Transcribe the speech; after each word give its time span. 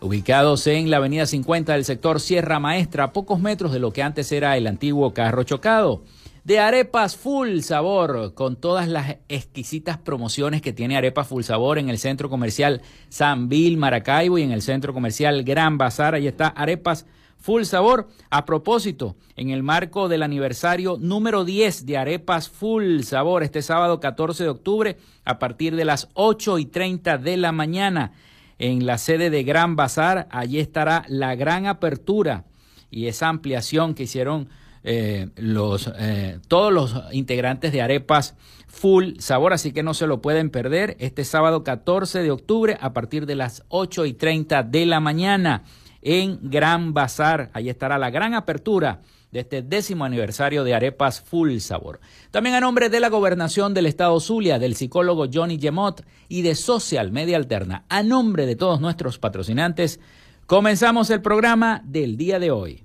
Ubicados 0.00 0.66
en 0.66 0.90
la 0.90 0.96
avenida 0.96 1.26
50 1.26 1.74
del 1.74 1.84
sector 1.84 2.20
Sierra 2.20 2.58
Maestra, 2.58 3.04
a 3.04 3.12
pocos 3.12 3.38
metros 3.40 3.72
de 3.72 3.78
lo 3.78 3.92
que 3.92 4.02
antes 4.02 4.32
era 4.32 4.56
el 4.56 4.66
antiguo 4.66 5.14
carro 5.14 5.44
chocado. 5.44 6.02
De 6.44 6.58
arepas 6.58 7.16
full 7.16 7.60
sabor, 7.60 8.34
con 8.34 8.56
todas 8.56 8.86
las 8.86 9.16
exquisitas 9.28 9.96
promociones 9.96 10.60
que 10.60 10.74
tiene 10.74 10.98
Arepas 10.98 11.26
Full 11.28 11.42
Sabor 11.42 11.78
en 11.78 11.88
el 11.88 11.96
centro 11.96 12.28
comercial 12.28 12.82
San 13.08 13.48
Bill 13.48 13.78
Maracaibo 13.78 14.36
y 14.36 14.42
en 14.42 14.52
el 14.52 14.60
centro 14.60 14.92
comercial 14.92 15.42
Gran 15.42 15.78
Bazar. 15.78 16.14
Ahí 16.14 16.26
está 16.26 16.48
Arepas 16.48 17.06
Full 17.44 17.64
Sabor. 17.64 18.08
A 18.30 18.46
propósito, 18.46 19.16
en 19.36 19.50
el 19.50 19.62
marco 19.62 20.08
del 20.08 20.22
aniversario 20.22 20.96
número 20.98 21.44
10 21.44 21.84
de 21.84 21.98
Arepas 21.98 22.48
Full 22.48 23.02
Sabor, 23.02 23.42
este 23.42 23.60
sábado 23.60 24.00
14 24.00 24.44
de 24.44 24.48
octubre, 24.48 24.96
a 25.26 25.38
partir 25.38 25.76
de 25.76 25.84
las 25.84 26.08
8 26.14 26.58
y 26.58 26.64
30 26.64 27.18
de 27.18 27.36
la 27.36 27.52
mañana, 27.52 28.12
en 28.58 28.86
la 28.86 28.96
sede 28.96 29.28
de 29.28 29.42
Gran 29.42 29.76
Bazar, 29.76 30.26
allí 30.30 30.58
estará 30.58 31.04
la 31.06 31.34
gran 31.34 31.66
apertura 31.66 32.44
y 32.90 33.08
esa 33.08 33.28
ampliación 33.28 33.92
que 33.92 34.04
hicieron 34.04 34.48
eh, 34.82 35.28
los, 35.36 35.92
eh, 35.98 36.38
todos 36.48 36.72
los 36.72 36.94
integrantes 37.12 37.72
de 37.72 37.82
Arepas 37.82 38.36
Full 38.68 39.18
Sabor, 39.18 39.52
así 39.52 39.72
que 39.72 39.82
no 39.82 39.92
se 39.92 40.06
lo 40.06 40.22
pueden 40.22 40.48
perder 40.48 40.96
este 40.98 41.24
sábado 41.24 41.62
14 41.62 42.22
de 42.22 42.30
octubre 42.30 42.78
a 42.80 42.94
partir 42.94 43.26
de 43.26 43.34
las 43.34 43.64
8 43.68 44.06
y 44.06 44.14
30 44.14 44.62
de 44.62 44.86
la 44.86 45.00
mañana 45.00 45.64
en 46.04 46.38
Gran 46.42 46.94
Bazar. 46.94 47.50
Ahí 47.54 47.68
estará 47.68 47.98
la 47.98 48.10
gran 48.10 48.34
apertura 48.34 49.00
de 49.32 49.40
este 49.40 49.62
décimo 49.62 50.04
aniversario 50.04 50.62
de 50.62 50.74
Arepas 50.74 51.20
Full 51.20 51.58
Sabor. 51.58 51.98
También 52.30 52.54
a 52.54 52.60
nombre 52.60 52.88
de 52.88 53.00
la 53.00 53.08
Gobernación 53.08 53.74
del 53.74 53.86
Estado 53.86 54.20
Zulia, 54.20 54.60
del 54.60 54.76
psicólogo 54.76 55.26
Johnny 55.32 55.58
Gemot 55.58 56.06
y 56.28 56.42
de 56.42 56.54
Social 56.54 57.10
Media 57.10 57.36
Alterna, 57.36 57.84
a 57.88 58.04
nombre 58.04 58.46
de 58.46 58.54
todos 58.54 58.80
nuestros 58.80 59.18
patrocinantes, 59.18 59.98
comenzamos 60.46 61.10
el 61.10 61.20
programa 61.20 61.82
del 61.84 62.16
día 62.16 62.38
de 62.38 62.52
hoy. 62.52 62.84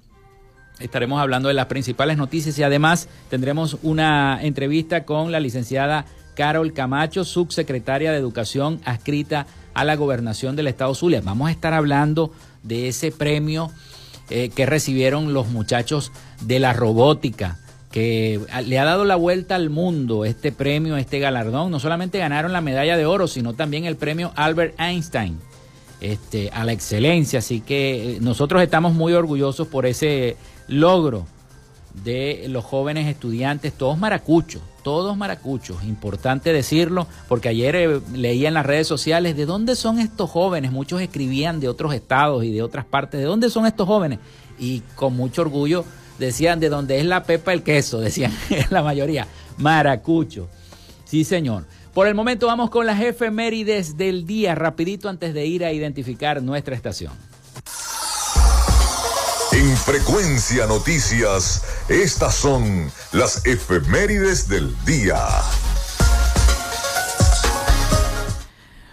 Estaremos 0.80 1.20
hablando 1.20 1.48
de 1.48 1.56
las 1.56 1.66
principales 1.66 2.16
noticias 2.16 2.60
y 2.60 2.64
además 2.64 3.10
tendremos 3.32 3.78
una 3.82 4.40
entrevista 4.44 5.06
con 5.06 5.32
la 5.32 5.40
licenciada 5.40 6.06
Carol 6.36 6.72
Camacho, 6.74 7.26
subsecretaria 7.26 8.12
de 8.12 8.20
Educación 8.20 8.80
adscrita 8.86 9.48
a 9.74 9.86
la 9.86 9.96
gobernación 9.96 10.56
del 10.56 10.68
Estado 10.68 10.94
Zulia. 10.94 11.22
Vamos 11.22 11.48
a 11.48 11.52
estar 11.52 11.74
hablando 11.74 12.32
de 12.62 12.90
ese 12.90 13.12
premio 13.12 13.72
eh, 14.30 14.50
que 14.50 14.68
recibieron 14.68 15.34
los 15.34 15.48
muchachos 15.48 16.12
de 16.42 16.60
la 16.60 16.74
robótica 16.74 17.58
que 17.92 18.40
le 18.66 18.78
ha 18.78 18.86
dado 18.86 19.04
la 19.04 19.16
vuelta 19.16 19.56
al 19.56 19.72
mundo 19.72 20.26
este 20.26 20.52
premio, 20.52 20.96
este 20.98 21.18
galardón. 21.18 21.72
No 21.72 21.80
solamente 21.80 22.20
ganaron 22.20 22.54
la 22.54 22.62
medalla 22.62 22.98
de 22.98 23.08
oro, 23.08 23.28
sino 23.28 23.56
también 23.56 23.86
el 23.86 23.96
premio 23.96 24.32
Albert 24.36 24.80
Einstein 24.80 25.40
este, 26.02 26.50
a 26.52 26.64
la 26.64 26.74
excelencia. 26.74 27.40
Así 27.40 27.62
que 27.62 28.16
eh, 28.16 28.18
nosotros 28.22 28.62
estamos 28.62 28.94
muy 28.94 29.14
orgullosos 29.14 29.68
por 29.68 29.86
ese 29.86 30.38
logro 30.68 31.26
de 32.04 32.46
los 32.50 32.64
jóvenes 32.64 33.08
estudiantes, 33.08 33.74
todos 33.74 33.98
maracuchos, 33.98 34.62
todos 34.84 35.18
maracuchos. 35.18 35.84
Importante 35.84 36.54
decirlo, 36.54 37.08
porque 37.28 37.50
ayer 37.50 37.76
eh, 37.76 38.02
leía 38.14 38.48
en 38.48 38.54
las 38.54 38.66
redes 38.66 38.88
sociales 38.88 39.36
de 39.36 39.46
dónde 39.46 39.76
son 39.76 40.00
estos 40.00 40.30
jóvenes. 40.30 40.72
Muchos 40.72 41.02
escribían 41.02 41.60
de 41.60 41.70
otros 41.70 41.94
estados 41.94 42.44
y 42.44 42.52
de 42.52 42.62
otras 42.62 42.86
partes. 42.86 43.20
¿De 43.20 43.26
dónde 43.26 43.50
son 43.50 43.66
estos 43.66 43.88
jóvenes? 43.88 44.20
Y 44.60 44.82
con 44.96 45.16
mucho 45.16 45.42
orgullo 45.42 45.86
decían 46.20 46.60
de 46.60 46.70
dónde 46.70 47.00
es 47.00 47.06
la 47.06 47.24
pepa 47.24 47.54
el 47.54 47.64
queso, 47.64 48.00
decían 48.02 48.32
la 48.70 48.82
mayoría, 48.82 49.28
maracucho. 49.58 50.48
Sí, 51.06 51.24
señor. 51.24 51.66
Por 51.98 52.06
el 52.06 52.14
momento 52.14 52.46
vamos 52.46 52.70
con 52.70 52.86
las 52.86 53.02
efemérides 53.02 53.98
del 53.98 54.28
día, 54.28 54.54
rapidito 54.54 55.10
antes 55.10 55.34
de 55.34 55.48
ir 55.48 55.66
a 55.66 55.74
identificar 55.74 56.44
nuestra 56.44 56.76
estación. 56.76 57.12
En 59.52 59.76
Frecuencia 59.76 60.68
Noticias, 60.68 61.64
estas 61.90 62.36
son 62.36 62.92
las 63.14 63.44
efemérides 63.48 64.48
del 64.48 64.76
día. 64.86 65.18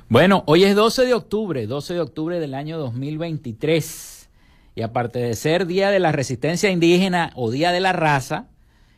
Bueno, 0.08 0.42
hoy 0.46 0.64
es 0.64 0.75
12 0.75 1.04
de 1.04 1.12
octubre, 1.12 1.66
12 1.66 1.92
de 1.92 2.00
octubre 2.00 2.40
del 2.40 2.54
año 2.54 2.78
2023. 2.78 4.30
Y 4.76 4.80
aparte 4.80 5.18
de 5.18 5.37
ser 5.37 5.66
Día 5.66 5.90
de 5.90 6.00
la 6.00 6.11
Resistencia 6.11 6.70
Indígena 6.70 7.32
o 7.34 7.50
Día 7.50 7.70
de 7.70 7.80
la 7.80 7.92
Raza, 7.92 8.46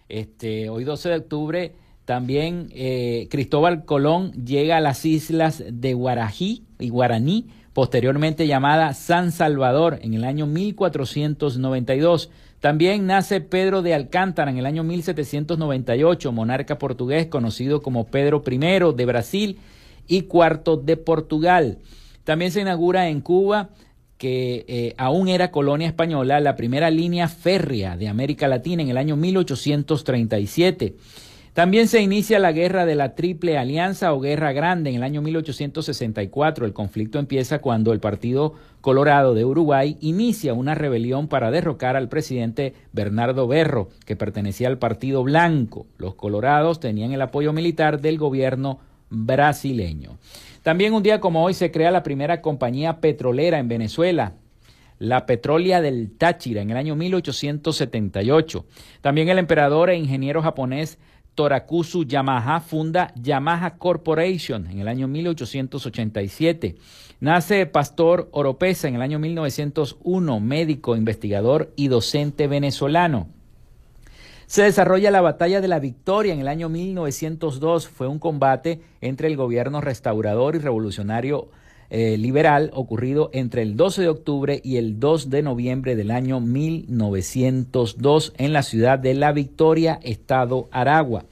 este, 0.09 0.69
hoy 0.69 0.85
12 0.85 1.09
de 1.09 1.17
octubre 1.17 1.86
también 2.07 2.69
eh, 2.73 3.27
Cristóbal 3.31 3.85
Colón 3.85 4.33
llega 4.45 4.77
a 4.77 4.81
las 4.81 5.05
islas 5.05 5.65
de 5.69 5.93
Guarají 5.93 6.63
y 6.79 6.89
Guaraní, 6.89 7.49
posteriormente 7.73 8.47
llamada 8.47 8.95
San 8.95 9.33
Salvador, 9.33 9.99
en 10.01 10.15
el 10.15 10.23
año 10.25 10.47
1492. 10.47 12.31
También 12.61 13.07
nace 13.07 13.41
Pedro 13.41 13.83
de 13.83 13.93
Alcántara 13.93 14.53
en 14.53 14.59
el 14.59 14.67
año 14.67 14.85
1798, 14.85 16.31
monarca 16.31 16.79
portugués 16.79 17.27
conocido 17.27 17.83
como 17.83 18.07
Pedro 18.07 18.41
I 18.49 18.59
de 18.97 19.05
Brasil 19.05 19.59
y 20.07 20.23
cuarto 20.23 20.77
de 20.77 20.97
Portugal. 20.97 21.79
También 22.23 22.53
se 22.53 22.61
inaugura 22.61 23.09
en 23.09 23.21
Cuba 23.21 23.71
que 24.17 24.65
eh, 24.69 24.95
aún 24.97 25.27
era 25.27 25.51
colonia 25.51 25.89
española, 25.89 26.39
la 26.39 26.55
primera 26.55 26.89
línea 26.89 27.27
férrea 27.27 27.97
de 27.97 28.07
América 28.07 28.47
Latina 28.47 28.83
en 28.83 28.91
el 28.91 28.97
año 28.97 29.17
1837. 29.17 30.95
También 31.57 31.89
se 31.89 32.03
inicia 32.03 32.39
la 32.39 32.53
guerra 32.53 32.85
de 32.85 32.95
la 32.97 33.15
Triple 33.15 33.57
Alianza 33.57 34.13
o 34.13 34.21
Guerra 34.21 34.53
Grande 34.53 34.91
en 34.91 34.97
el 34.97 35.03
año 35.03 35.23
1864. 35.23 36.67
El 36.67 36.75
conflicto 36.75 37.19
empieza 37.19 37.61
cuando 37.61 37.95
el 37.95 37.99
Partido 37.99 38.53
Colorado 38.83 39.33
de 39.33 39.47
Uruguay 39.47 39.97
inicia 40.03 40.53
una 40.53 40.75
rebelión 40.75 41.29
para 41.29 41.51
derrocar 41.51 41.97
al 41.97 42.11
presidente 42.11 42.75
Bernardo 42.93 43.49
Berro, 43.49 43.89
que 44.05 44.17
pertenecía 44.17 44.69
al 44.69 44.77
Partido 44.77 45.23
Blanco. 45.23 45.87
Los 45.97 46.15
colorados 46.15 46.79
tenían 46.79 47.13
el 47.13 47.23
apoyo 47.23 47.55
militar 47.55 48.03
del 48.03 48.19
gobierno 48.19 48.79
brasileño. 49.09 50.19
También 50.63 50.93
un 50.93 51.03
día 51.03 51.21
como 51.21 51.43
hoy 51.43 51.55
se 51.55 51.71
crea 51.71 51.91
la 51.91 52.03
primera 52.03 52.43
compañía 52.43 53.01
petrolera 53.01 53.59
en 53.59 53.69
Venezuela, 53.69 54.35
la 54.99 55.25
Petrolia 55.25 55.81
del 55.81 56.11
Táchira, 56.19 56.61
en 56.61 56.69
el 56.69 56.77
año 56.77 56.97
1878. 56.97 58.67
También 59.01 59.31
el 59.31 59.39
emperador 59.39 59.89
e 59.89 59.97
ingeniero 59.97 60.43
japonés 60.43 60.99
Torakusu 61.37 62.05
Yamaha 62.05 62.61
funda 62.61 63.13
Yamaha 63.15 63.77
Corporation 63.79 64.67
en 64.67 64.81
el 64.81 64.89
año 64.89 65.07
1887. 65.07 66.75
Nace 67.21 67.67
Pastor 67.67 68.29
Oropesa 68.33 68.89
en 68.89 68.97
el 68.97 69.03
año 69.03 69.19
1901, 69.19 70.41
médico, 70.41 70.97
investigador 70.97 71.73
y 71.77 71.89
docente 71.89 72.49
venezolano. 72.49 73.29
Se 74.47 74.63
desarrolla 74.63 75.11
la 75.11 75.21
Batalla 75.21 75.61
de 75.61 75.69
la 75.69 75.79
Victoria 75.79 76.33
en 76.33 76.41
el 76.41 76.49
año 76.49 76.69
1902. 76.69 77.89
Fue 77.89 78.07
un 78.09 78.19
combate 78.19 78.81
entre 79.01 79.29
el 79.29 79.37
gobierno 79.37 79.81
restaurador 79.81 80.57
y 80.57 80.61
revolucionario 80.61 81.49
eh, 81.91 82.17
liberal 82.19 82.71
ocurrido 82.75 83.31
entre 83.33 83.63
el 83.63 83.77
12 83.77 84.03
de 84.03 84.09
octubre 84.09 84.61
y 84.65 84.77
el 84.77 84.99
2 84.99 85.31
de 85.31 85.43
noviembre 85.43 85.97
del 85.97 86.11
año 86.11 86.41
1902 86.41 88.33
en 88.39 88.53
la 88.53 88.63
ciudad 88.63 88.99
de 88.99 89.15
La 89.15 89.33
Victoria, 89.33 90.01
Estado 90.03 90.69
Aragua. 90.73 91.25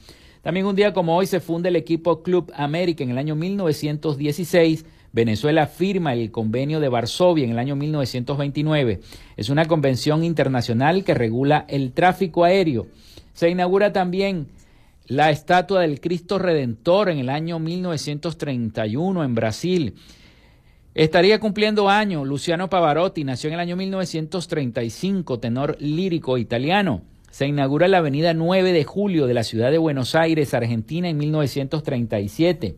También 0.43 0.67
un 0.67 0.77
día 0.77 0.93
como 0.93 1.17
hoy 1.17 1.27
se 1.27 1.41
funda 1.41 1.71
el 1.71 1.77
equipo 1.77 2.23
Club 2.23 2.53
América 2.55 3.03
en 3.03 3.11
el 3.11 3.19
año 3.19 3.35
1916. 3.35 4.85
Venezuela 5.11 5.67
firma 5.67 6.13
el 6.13 6.31
convenio 6.31 6.81
de 6.81 6.89
Varsovia 6.89 7.45
en 7.45 7.53
el 7.53 7.59
año 7.59 7.77
1929. 7.77 9.01
Es 9.37 9.49
una 9.49 9.65
convención 9.67 10.23
internacional 10.23 11.03
que 11.03 11.15
regula 11.15 11.65
el 11.69 11.93
tráfico 11.93 12.45
aéreo. 12.45 12.89
Se 13.33 13.49
inaugura 13.49 13.93
también 13.93 14.49
la 15.07 15.31
estatua 15.31 15.81
del 15.81 16.01
Cristo 16.01 16.39
Redentor 16.39 17.11
en 17.11 17.19
el 17.19 17.29
año 17.29 17.59
1931 17.59 19.25
en 19.25 19.35
Brasil. 19.35 19.95
Estaría 20.95 21.41
cumpliendo 21.41 21.89
año 21.89 22.25
Luciano 22.25 22.71
Pavarotti, 22.71 23.25
nació 23.25 23.49
en 23.49 23.55
el 23.55 23.61
año 23.61 23.75
1935, 23.75 25.41
tenor 25.41 25.77
lírico 25.81 26.39
italiano. 26.39 27.03
Se 27.33 27.49
inaugura 27.49 27.89
la 27.89 27.99
avenida 27.99 28.33
9 28.33 28.73
de 28.73 28.85
julio 28.85 29.27
de 29.27 29.35
la 29.35 29.43
ciudad 29.43 29.73
de 29.73 29.79
Buenos 29.79 30.15
Aires, 30.15 30.55
Argentina, 30.55 31.09
en 31.09 31.17
1937. 31.17 32.77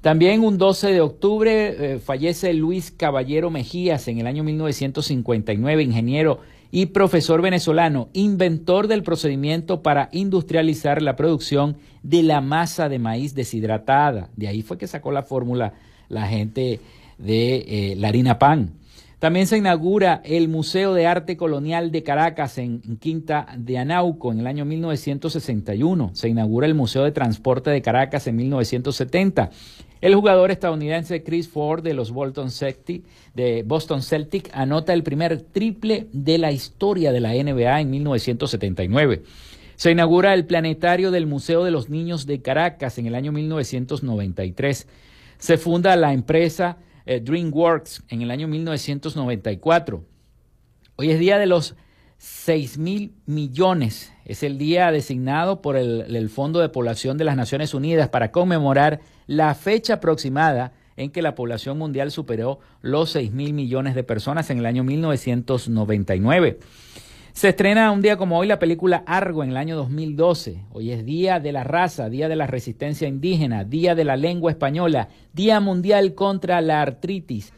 También 0.00 0.42
un 0.42 0.58
12 0.58 0.88
de 0.88 1.00
octubre 1.00 1.94
eh, 1.94 1.98
fallece 2.00 2.52
Luis 2.52 2.90
Caballero 2.90 3.48
Mejías 3.48 4.08
en 4.08 4.18
el 4.18 4.26
año 4.26 4.42
1959, 4.42 5.84
ingeniero 5.84 6.40
y 6.72 6.86
profesor 6.86 7.42
venezolano, 7.42 8.08
inventor 8.12 8.88
del 8.88 9.04
procedimiento 9.04 9.82
para 9.82 10.08
industrializar 10.10 11.00
la 11.00 11.14
producción 11.14 11.76
de 12.02 12.24
la 12.24 12.40
masa 12.40 12.88
de 12.88 12.98
maíz 12.98 13.36
deshidratada. 13.36 14.30
De 14.34 14.48
ahí 14.48 14.62
fue 14.62 14.78
que 14.78 14.88
sacó 14.88 15.12
la 15.12 15.22
fórmula 15.22 15.74
la 16.08 16.26
gente 16.26 16.80
de 17.18 17.56
eh, 17.56 17.94
la 17.96 18.08
harina 18.08 18.38
pan. 18.38 18.72
También 19.18 19.46
se 19.46 19.56
inaugura 19.56 20.20
el 20.24 20.48
Museo 20.48 20.92
de 20.92 21.06
Arte 21.06 21.38
Colonial 21.38 21.90
de 21.90 22.02
Caracas 22.02 22.58
en, 22.58 22.80
Quinta 22.98 23.46
de 23.56 23.78
Anauco 23.78 24.30
en 24.30 24.40
el 24.40 24.46
año 24.46 24.66
1961. 24.66 26.10
Se 26.12 26.28
inaugura 26.28 26.66
el 26.66 26.74
Museo 26.74 27.02
de 27.02 27.12
Transporte 27.12 27.70
de 27.70 27.80
Caracas 27.80 28.26
en 28.26 28.36
1970. 28.36 29.50
El 30.02 30.14
jugador 30.14 30.50
estadounidense 30.50 31.22
Chris 31.22 31.48
Ford 31.48 31.82
de 31.82 31.94
los 31.94 32.12
Bolton 32.12 32.50
Celtic, 32.50 33.04
de 33.34 33.62
Boston 33.62 34.02
Celtic 34.02 34.50
anota 34.52 34.92
el 34.92 35.02
primer 35.02 35.40
triple 35.40 36.08
de 36.12 36.36
la 36.36 36.52
historia 36.52 37.10
de 37.10 37.20
la 37.20 37.32
NBA 37.32 37.80
en 37.80 37.90
1979. 37.90 39.22
Se 39.76 39.90
inaugura 39.90 40.34
el 40.34 40.44
planetario 40.44 41.10
del 41.10 41.26
Museo 41.26 41.64
de 41.64 41.70
los 41.70 41.88
Niños 41.88 42.26
de 42.26 42.42
Caracas 42.42 42.98
en 42.98 43.06
el 43.06 43.14
año 43.14 43.32
1993. 43.32 44.86
Se 45.38 45.56
funda 45.56 45.96
la 45.96 46.12
empresa 46.12 46.76
eh, 47.06 47.20
DreamWorks 47.20 48.02
en 48.08 48.22
el 48.22 48.30
año 48.30 48.48
1994. 48.48 50.04
Hoy 50.96 51.10
es 51.10 51.18
día 51.18 51.38
de 51.38 51.46
los 51.46 51.76
6 52.18 52.78
mil 52.78 53.14
millones. 53.26 54.12
Es 54.24 54.42
el 54.42 54.58
día 54.58 54.90
designado 54.90 55.62
por 55.62 55.76
el, 55.76 56.14
el, 56.14 56.28
Fondo 56.28 56.60
de 56.60 56.68
Población 56.68 57.16
de 57.16 57.24
las 57.24 57.36
Naciones 57.36 57.74
Unidas 57.74 58.08
para 58.08 58.32
conmemorar 58.32 59.00
la 59.26 59.54
fecha 59.54 59.94
aproximada 59.94 60.72
en 60.96 61.10
que 61.10 61.22
la 61.22 61.34
población 61.34 61.78
mundial 61.78 62.10
superó 62.10 62.58
los 62.80 63.10
6 63.10 63.32
mil 63.32 63.52
millones 63.52 63.94
de 63.94 64.02
personas 64.02 64.50
en 64.50 64.58
el 64.58 64.66
año 64.66 64.82
1999. 64.82 66.58
Se 67.36 67.50
estrena 67.50 67.90
un 67.90 68.00
día 68.00 68.16
como 68.16 68.38
hoy 68.38 68.46
la 68.46 68.58
película 68.58 69.04
Argo 69.06 69.44
en 69.44 69.50
el 69.50 69.58
año 69.58 69.76
2012. 69.76 70.64
Hoy 70.72 70.90
es 70.90 71.04
Día 71.04 71.38
de 71.38 71.52
la 71.52 71.64
Raza, 71.64 72.08
Día 72.08 72.30
de 72.30 72.36
la 72.36 72.46
Resistencia 72.46 73.08
Indígena, 73.08 73.64
Día 73.64 73.94
de 73.94 74.04
la 74.04 74.16
Lengua 74.16 74.50
Española, 74.50 75.10
Día 75.34 75.60
Mundial 75.60 76.14
contra 76.14 76.62
la 76.62 76.80
Artritis 76.80 77.52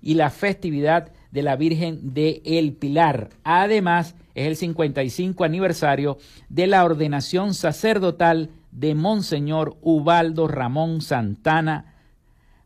y 0.00 0.14
la 0.14 0.30
festividad 0.30 1.10
de 1.32 1.42
la 1.42 1.56
Virgen 1.56 2.14
de 2.14 2.42
El 2.44 2.74
Pilar. 2.74 3.30
Además, 3.42 4.14
es 4.36 4.46
el 4.46 4.54
55 4.54 5.42
aniversario 5.42 6.18
de 6.48 6.68
la 6.68 6.84
ordenación 6.84 7.54
sacerdotal 7.54 8.50
de 8.70 8.94
Monseñor 8.94 9.76
Ubaldo 9.82 10.46
Ramón 10.46 11.00
Santana, 11.00 11.96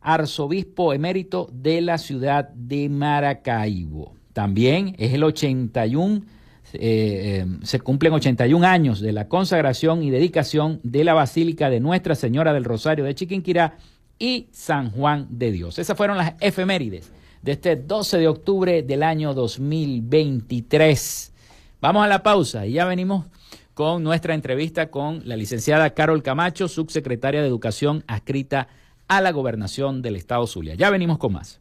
arzobispo 0.02 0.92
emérito 0.92 1.48
de 1.50 1.80
la 1.80 1.96
ciudad 1.96 2.50
de 2.50 2.90
Maracaibo. 2.90 4.12
También 4.34 4.94
es 4.98 5.14
el 5.14 5.24
81 5.24 6.36
eh, 6.72 7.44
eh, 7.44 7.46
se 7.62 7.80
cumplen 7.80 8.12
81 8.12 8.66
años 8.66 9.00
de 9.00 9.12
la 9.12 9.28
consagración 9.28 10.02
y 10.02 10.10
dedicación 10.10 10.80
de 10.82 11.04
la 11.04 11.14
Basílica 11.14 11.70
de 11.70 11.80
Nuestra 11.80 12.14
Señora 12.14 12.52
del 12.52 12.64
Rosario 12.64 13.04
de 13.04 13.14
Chiquinquirá 13.14 13.78
y 14.18 14.48
San 14.52 14.90
Juan 14.90 15.26
de 15.30 15.52
Dios. 15.52 15.78
Esas 15.78 15.96
fueron 15.96 16.18
las 16.18 16.34
efemérides 16.40 17.10
de 17.42 17.52
este 17.52 17.76
12 17.76 18.18
de 18.18 18.28
octubre 18.28 18.82
del 18.82 19.02
año 19.02 19.32
2023. 19.34 21.32
Vamos 21.80 22.04
a 22.04 22.08
la 22.08 22.22
pausa 22.22 22.66
y 22.66 22.72
ya 22.72 22.84
venimos 22.84 23.26
con 23.74 24.02
nuestra 24.02 24.34
entrevista 24.34 24.90
con 24.90 25.22
la 25.24 25.36
licenciada 25.36 25.90
Carol 25.90 26.22
Camacho, 26.22 26.66
subsecretaria 26.66 27.40
de 27.40 27.46
Educación 27.46 28.02
adscrita 28.08 28.68
a 29.06 29.20
la 29.20 29.30
gobernación 29.30 30.02
del 30.02 30.16
Estado 30.16 30.46
Zulia. 30.46 30.74
Ya 30.74 30.90
venimos 30.90 31.18
con 31.18 31.32
más. 31.32 31.60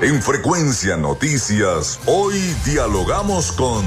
En 0.02 0.20
Frecuencia 0.20 0.98
Noticias, 0.98 2.00
hoy 2.08 2.40
dialogamos 2.66 3.52
con... 3.52 3.86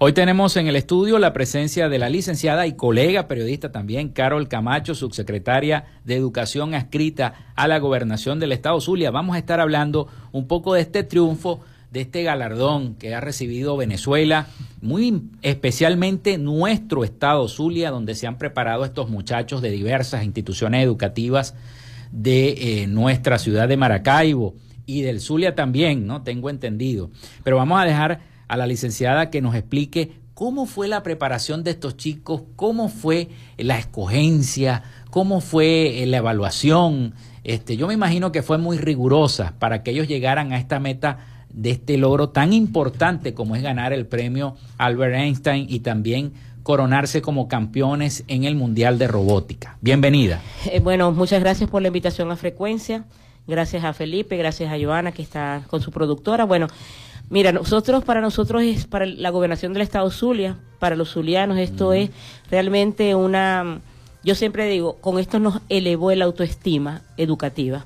Hoy 0.00 0.12
tenemos 0.12 0.56
en 0.56 0.68
el 0.68 0.76
estudio 0.76 1.18
la 1.18 1.32
presencia 1.32 1.88
de 1.88 1.98
la 1.98 2.08
licenciada 2.08 2.68
y 2.68 2.74
colega 2.74 3.26
periodista 3.26 3.72
también, 3.72 4.10
Carol 4.10 4.46
Camacho, 4.46 4.94
subsecretaria 4.94 5.86
de 6.04 6.14
Educación 6.14 6.72
adscrita 6.72 7.34
a 7.56 7.66
la 7.66 7.80
gobernación 7.80 8.38
del 8.38 8.52
Estado 8.52 8.80
Zulia. 8.80 9.10
Vamos 9.10 9.34
a 9.34 9.40
estar 9.40 9.58
hablando 9.58 10.06
un 10.30 10.46
poco 10.46 10.74
de 10.74 10.82
este 10.82 11.02
triunfo, 11.02 11.62
de 11.90 12.02
este 12.02 12.22
galardón 12.22 12.94
que 12.94 13.12
ha 13.12 13.20
recibido 13.20 13.76
Venezuela, 13.76 14.46
muy 14.80 15.20
especialmente 15.42 16.38
nuestro 16.38 17.02
Estado 17.02 17.48
Zulia, 17.48 17.90
donde 17.90 18.14
se 18.14 18.28
han 18.28 18.38
preparado 18.38 18.84
estos 18.84 19.10
muchachos 19.10 19.62
de 19.62 19.70
diversas 19.72 20.22
instituciones 20.22 20.84
educativas 20.84 21.56
de 22.12 22.82
eh, 22.82 22.86
nuestra 22.86 23.36
ciudad 23.36 23.66
de 23.66 23.76
Maracaibo 23.76 24.54
y 24.86 25.02
del 25.02 25.20
Zulia 25.20 25.56
también, 25.56 26.06
¿no? 26.06 26.22
Tengo 26.22 26.50
entendido. 26.50 27.10
Pero 27.42 27.56
vamos 27.56 27.80
a 27.80 27.84
dejar 27.84 28.37
a 28.48 28.56
la 28.56 28.66
licenciada 28.66 29.30
que 29.30 29.40
nos 29.40 29.54
explique 29.54 30.12
cómo 30.34 30.66
fue 30.66 30.88
la 30.88 31.02
preparación 31.02 31.64
de 31.64 31.72
estos 31.72 31.96
chicos, 31.96 32.42
cómo 32.56 32.88
fue 32.88 33.28
la 33.56 33.78
escogencia, 33.78 34.82
cómo 35.10 35.40
fue 35.40 36.02
eh, 36.02 36.06
la 36.06 36.18
evaluación. 36.18 37.14
Este, 37.44 37.76
yo 37.76 37.88
me 37.88 37.94
imagino 37.94 38.32
que 38.32 38.42
fue 38.42 38.58
muy 38.58 38.78
rigurosa 38.78 39.54
para 39.58 39.82
que 39.82 39.90
ellos 39.90 40.06
llegaran 40.06 40.52
a 40.52 40.58
esta 40.58 40.80
meta 40.80 41.18
de 41.50 41.70
este 41.70 41.96
logro 41.96 42.28
tan 42.28 42.52
importante 42.52 43.34
como 43.34 43.56
es 43.56 43.62
ganar 43.62 43.92
el 43.92 44.06
premio 44.06 44.56
Albert 44.76 45.16
Einstein 45.16 45.66
y 45.68 45.80
también 45.80 46.32
coronarse 46.62 47.22
como 47.22 47.48
campeones 47.48 48.24
en 48.28 48.44
el 48.44 48.54
Mundial 48.54 48.98
de 48.98 49.08
Robótica. 49.08 49.78
Bienvenida. 49.80 50.40
Eh, 50.70 50.80
bueno, 50.80 51.10
muchas 51.12 51.40
gracias 51.40 51.68
por 51.68 51.82
la 51.82 51.88
invitación 51.88 52.30
a 52.30 52.36
Frecuencia. 52.36 53.06
Gracias 53.46 53.82
a 53.82 53.94
Felipe, 53.94 54.36
gracias 54.36 54.70
a 54.70 54.78
Joana 54.78 55.12
que 55.12 55.22
está 55.22 55.62
con 55.68 55.80
su 55.80 55.90
productora. 55.90 56.44
Bueno, 56.44 56.68
Mira, 57.30 57.52
nosotros, 57.52 58.04
para 58.04 58.22
nosotros 58.22 58.62
es 58.62 58.86
para 58.86 59.04
la 59.04 59.28
gobernación 59.28 59.74
del 59.74 59.82
estado 59.82 60.10
Zulia, 60.10 60.56
para 60.78 60.96
los 60.96 61.10
zulianos 61.10 61.58
esto 61.58 61.92
es 61.92 62.10
realmente 62.50 63.14
una, 63.14 63.80
yo 64.24 64.34
siempre 64.34 64.66
digo, 64.66 64.94
con 64.94 65.18
esto 65.18 65.38
nos 65.38 65.60
elevó 65.68 66.10
el 66.10 66.22
autoestima 66.22 67.02
educativa. 67.18 67.84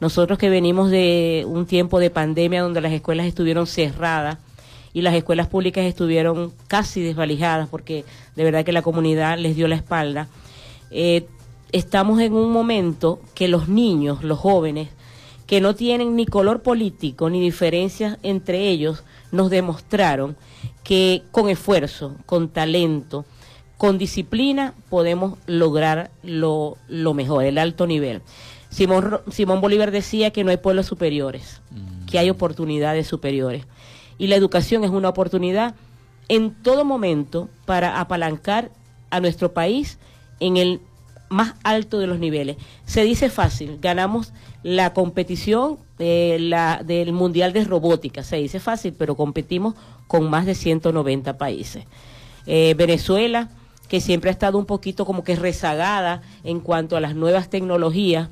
Nosotros 0.00 0.38
que 0.38 0.48
venimos 0.48 0.90
de 0.90 1.44
un 1.48 1.66
tiempo 1.66 1.98
de 1.98 2.10
pandemia 2.10 2.62
donde 2.62 2.80
las 2.80 2.92
escuelas 2.92 3.26
estuvieron 3.26 3.66
cerradas 3.66 4.38
y 4.92 5.02
las 5.02 5.14
escuelas 5.14 5.48
públicas 5.48 5.84
estuvieron 5.84 6.52
casi 6.68 7.02
desvalijadas 7.02 7.68
porque 7.68 8.04
de 8.36 8.44
verdad 8.44 8.64
que 8.64 8.72
la 8.72 8.82
comunidad 8.82 9.38
les 9.38 9.56
dio 9.56 9.66
la 9.66 9.74
espalda, 9.74 10.28
eh, 10.92 11.26
estamos 11.72 12.20
en 12.20 12.32
un 12.34 12.52
momento 12.52 13.20
que 13.34 13.48
los 13.48 13.68
niños, 13.68 14.22
los 14.22 14.38
jóvenes, 14.38 14.90
que 15.46 15.60
no 15.60 15.74
tienen 15.74 16.16
ni 16.16 16.26
color 16.26 16.62
político 16.62 17.30
ni 17.30 17.40
diferencias 17.40 18.18
entre 18.22 18.68
ellos, 18.68 19.04
nos 19.30 19.50
demostraron 19.50 20.36
que 20.82 21.22
con 21.30 21.48
esfuerzo, 21.48 22.16
con 22.26 22.48
talento, 22.48 23.24
con 23.76 23.98
disciplina 23.98 24.74
podemos 24.88 25.38
lograr 25.46 26.10
lo, 26.22 26.76
mejor, 27.14 27.44
el 27.44 27.58
alto 27.58 27.86
nivel. 27.86 28.22
Simón, 28.70 29.20
Simón 29.30 29.60
Bolívar 29.60 29.90
decía 29.90 30.30
que 30.30 30.44
no 30.44 30.50
hay 30.50 30.56
pueblos 30.56 30.86
superiores, 30.86 31.60
mm. 31.70 32.06
que 32.06 32.18
hay 32.18 32.30
oportunidades 32.30 33.06
superiores. 33.06 33.66
Y 34.18 34.28
la 34.28 34.36
educación 34.36 34.84
es 34.84 34.90
una 34.90 35.08
oportunidad 35.08 35.74
en 36.28 36.54
todo 36.54 36.84
momento 36.84 37.48
para 37.66 38.00
apalancar 38.00 38.70
a 39.10 39.20
nuestro 39.20 39.52
país 39.52 39.98
en 40.40 40.56
el 40.56 40.80
más 41.28 41.54
alto 41.62 41.98
de 41.98 42.06
los 42.06 42.18
niveles. 42.18 42.56
Se 42.84 43.04
dice 43.04 43.28
fácil, 43.28 43.78
ganamos 43.80 44.32
la 44.64 44.94
competición 44.94 45.76
de 45.98 46.38
la, 46.40 46.82
del 46.82 47.12
Mundial 47.12 47.52
de 47.52 47.64
Robótica, 47.64 48.24
se 48.24 48.36
dice 48.36 48.58
fácil, 48.60 48.94
pero 48.98 49.14
competimos 49.14 49.74
con 50.06 50.28
más 50.30 50.46
de 50.46 50.54
190 50.54 51.36
países. 51.36 51.84
Eh, 52.46 52.74
Venezuela, 52.76 53.50
que 53.88 54.00
siempre 54.00 54.30
ha 54.30 54.32
estado 54.32 54.56
un 54.56 54.64
poquito 54.64 55.04
como 55.04 55.22
que 55.22 55.36
rezagada 55.36 56.22
en 56.44 56.60
cuanto 56.60 56.96
a 56.96 57.00
las 57.00 57.14
nuevas 57.14 57.50
tecnologías, 57.50 58.30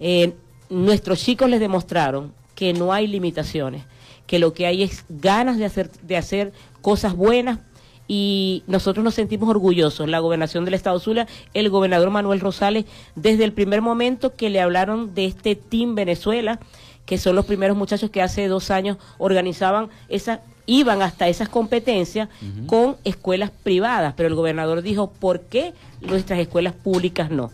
eh, 0.00 0.34
nuestros 0.68 1.20
chicos 1.20 1.48
les 1.48 1.60
demostraron 1.60 2.32
que 2.56 2.72
no 2.72 2.92
hay 2.92 3.06
limitaciones, 3.06 3.84
que 4.26 4.40
lo 4.40 4.52
que 4.54 4.66
hay 4.66 4.82
es 4.82 5.04
ganas 5.08 5.58
de 5.58 5.64
hacer, 5.64 5.92
de 6.02 6.16
hacer 6.16 6.52
cosas 6.82 7.14
buenas 7.14 7.60
y 8.08 8.64
nosotros 8.66 9.04
nos 9.04 9.14
sentimos 9.14 9.48
orgullosos, 9.50 10.08
la 10.08 10.18
gobernación 10.18 10.64
del 10.64 10.74
Estado 10.74 10.98
Zulia, 10.98 11.28
el 11.52 11.68
gobernador 11.68 12.10
Manuel 12.10 12.40
Rosales, 12.40 12.86
desde 13.14 13.44
el 13.44 13.52
primer 13.52 13.82
momento 13.82 14.34
que 14.34 14.48
le 14.48 14.60
hablaron 14.60 15.14
de 15.14 15.26
este 15.26 15.54
Team 15.54 15.94
Venezuela, 15.94 16.58
que 17.04 17.18
son 17.18 17.36
los 17.36 17.44
primeros 17.44 17.76
muchachos 17.76 18.10
que 18.10 18.22
hace 18.22 18.48
dos 18.48 18.70
años 18.70 18.96
organizaban 19.18 19.88
esa 20.08 20.40
iban 20.68 21.00
hasta 21.00 21.28
esas 21.28 21.48
competencias 21.48 22.28
con 22.66 22.96
escuelas 23.02 23.50
privadas, 23.50 24.12
pero 24.16 24.28
el 24.28 24.34
gobernador 24.34 24.82
dijo, 24.82 25.10
¿por 25.10 25.40
qué 25.40 25.72
nuestras 26.02 26.38
escuelas 26.38 26.74
públicas 26.74 27.30
no? 27.30 27.50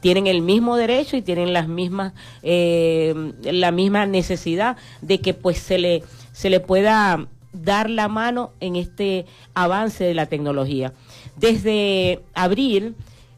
Tienen 0.00 0.26
el 0.26 0.40
mismo 0.40 0.76
derecho 0.76 1.16
y 1.18 1.22
tienen 1.22 1.52
las 1.52 1.68
mismas, 1.68 2.14
eh, 2.42 3.14
la 3.42 3.70
misma 3.70 4.06
necesidad 4.06 4.78
de 5.02 5.20
que 5.20 5.34
pues 5.34 5.58
se 5.58 5.76
le, 5.76 6.02
se 6.32 6.48
le 6.48 6.60
pueda 6.60 7.26
dar 7.54 7.88
la 7.88 8.08
mano 8.08 8.50
en 8.60 8.76
este 8.76 9.26
avance 9.54 10.04
de 10.04 10.14
la 10.14 10.26
tecnología. 10.26 10.92
Desde 11.36 12.20
abril 12.34 12.94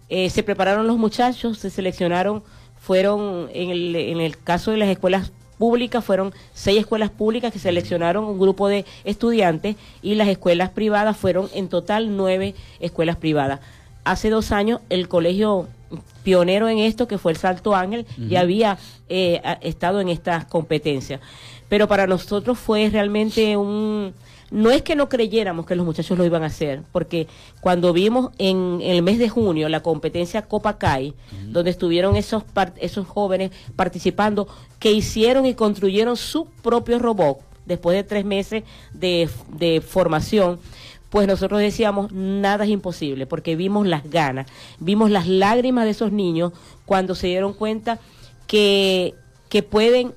eh, 0.09 0.31
se 0.31 0.43
prepararon 0.43 0.87
los 0.87 0.97
muchachos, 0.97 1.59
se 1.59 1.71
seleccionaron, 1.71 2.43
fueron 2.79 3.49
en 3.53 3.71
el, 3.71 3.97
en 3.97 4.21
el 4.21 4.39
caso 4.39 4.71
de 4.71 4.79
las 4.79 4.89
escuelas 4.89 5.33
públicas, 5.59 6.05
fueron 6.05 6.33
seis 6.53 6.81
escuelas 6.81 7.11
públicas 7.11 7.53
que 7.53 7.59
seleccionaron 7.59 8.25
un 8.25 8.39
grupo 8.39 8.69
de 8.69 8.85
estudiantes 9.05 9.77
y 10.03 10.15
las 10.15 10.29
escuelas 10.29 10.71
privadas 10.71 11.17
fueron 11.17 11.49
en 11.55 11.69
total 11.69 12.17
nueve 12.17 12.55
escuelas 12.81 13.17
privadas. 13.17 13.61
Hace 14.05 14.31
dos 14.31 14.53
años 14.53 14.81
el 14.91 15.09
colegio 15.09 15.69
pionero 16.23 16.69
en 16.69 16.79
esto, 16.79 17.09
que 17.09 17.19
fue 17.19 17.33
el 17.33 17.39
Salto 17.39 17.75
Ángel, 17.75 18.07
ya 18.29 18.41
había 18.41 18.79
eh, 19.09 19.41
estado 19.63 20.01
en 20.01 20.09
estas 20.09 20.45
competencias 20.45 21.21
pero 21.69 21.89
para 21.89 22.07
nosotros 22.07 22.59
fue 22.59 22.89
realmente 22.91 23.57
un... 23.57 24.15
No 24.51 24.71
es 24.71 24.83
que 24.83 24.95
no 24.95 25.09
creyéramos 25.09 25.67
que 25.67 25.75
los 25.75 25.85
muchachos 25.85 26.17
lo 26.17 26.25
iban 26.25 26.45
a 26.45 26.47
hacer, 26.47 26.83
porque 26.93 27.27
cuando 27.61 27.93
vimos 27.93 28.31
en, 28.39 28.79
el 28.81 29.03
mes 29.03 29.19
de 29.19 29.29
junio 29.29 29.69
la 29.69 29.83
competencia 29.83 30.43
Copa 30.43 30.79
CAI, 30.79 31.15
donde 31.49 31.71
estuvieron 31.71 32.15
esos, 32.15 32.45
esos 32.77 33.09
jóvenes 33.09 33.51
participando, 33.75 34.47
que 34.79 34.93
hicieron 34.93 35.47
y 35.47 35.55
construyeron 35.55 36.17
su 36.17 36.47
propio 36.63 37.01
robot 37.01 37.41
después 37.65 37.97
de 37.97 38.05
tres 38.05 38.25
meses 38.25 38.63
de, 38.95 39.29
de 39.59 39.81
formación, 39.81 40.61
pues 41.11 41.27
nosotros 41.27 41.61
decíamos, 41.61 42.13
nada 42.13 42.65
es 42.65 42.71
imposible, 42.71 43.27
porque 43.27 43.57
vimos 43.57 43.87
las 43.87 44.09
ganas, 44.11 44.47
vimos 44.79 45.11
las 45.11 45.27
lágrimas 45.27 45.85
de 45.85 45.91
esos 45.91 46.13
niños 46.13 46.53
cuando 46.85 47.15
se 47.15 47.29
dieron 47.29 47.53
cuenta 47.53 47.99
que, 48.47 49.15
que 49.49 49.63
pueden 49.63 50.15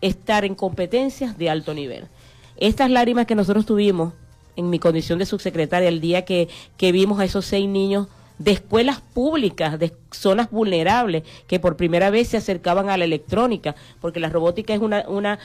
estar 0.00 0.44
en 0.44 0.54
competencias 0.54 1.36
de 1.38 1.50
alto 1.50 1.74
nivel. 1.74 2.08
Estas 2.56 2.90
lágrimas 2.90 3.26
que 3.26 3.34
nosotros 3.34 3.66
tuvimos 3.66 4.12
en 4.56 4.70
mi 4.70 4.78
condición 4.78 5.18
de 5.18 5.26
subsecretaria 5.26 5.88
el 5.88 6.00
día 6.00 6.24
que, 6.24 6.48
vimos 6.78 7.20
a 7.20 7.24
esos 7.24 7.46
seis 7.46 7.68
niños 7.68 8.08
de 8.38 8.52
escuelas 8.52 9.00
públicas, 9.00 9.78
de 9.78 9.92
zonas 10.10 10.50
vulnerables, 10.50 11.24
que 11.46 11.60
por 11.60 11.76
primera 11.76 12.08
vez 12.08 12.28
se 12.28 12.38
acercaban 12.38 12.88
a 12.88 12.96
la 12.96 13.04
electrónica, 13.04 13.74
porque 14.00 14.20
la 14.20 14.30
robótica 14.30 14.72
es 14.72 14.80
una, 14.80 15.04
una, 15.08 15.38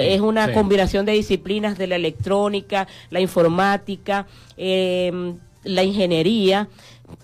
es 0.00 0.20
una 0.20 0.52
combinación 0.52 1.06
de 1.06 1.12
disciplinas 1.12 1.78
de 1.78 1.86
la 1.86 1.96
electrónica, 1.96 2.88
la 3.10 3.20
informática, 3.20 4.26
em, 4.56 5.36
la 5.62 5.84
ingeniería. 5.84 6.68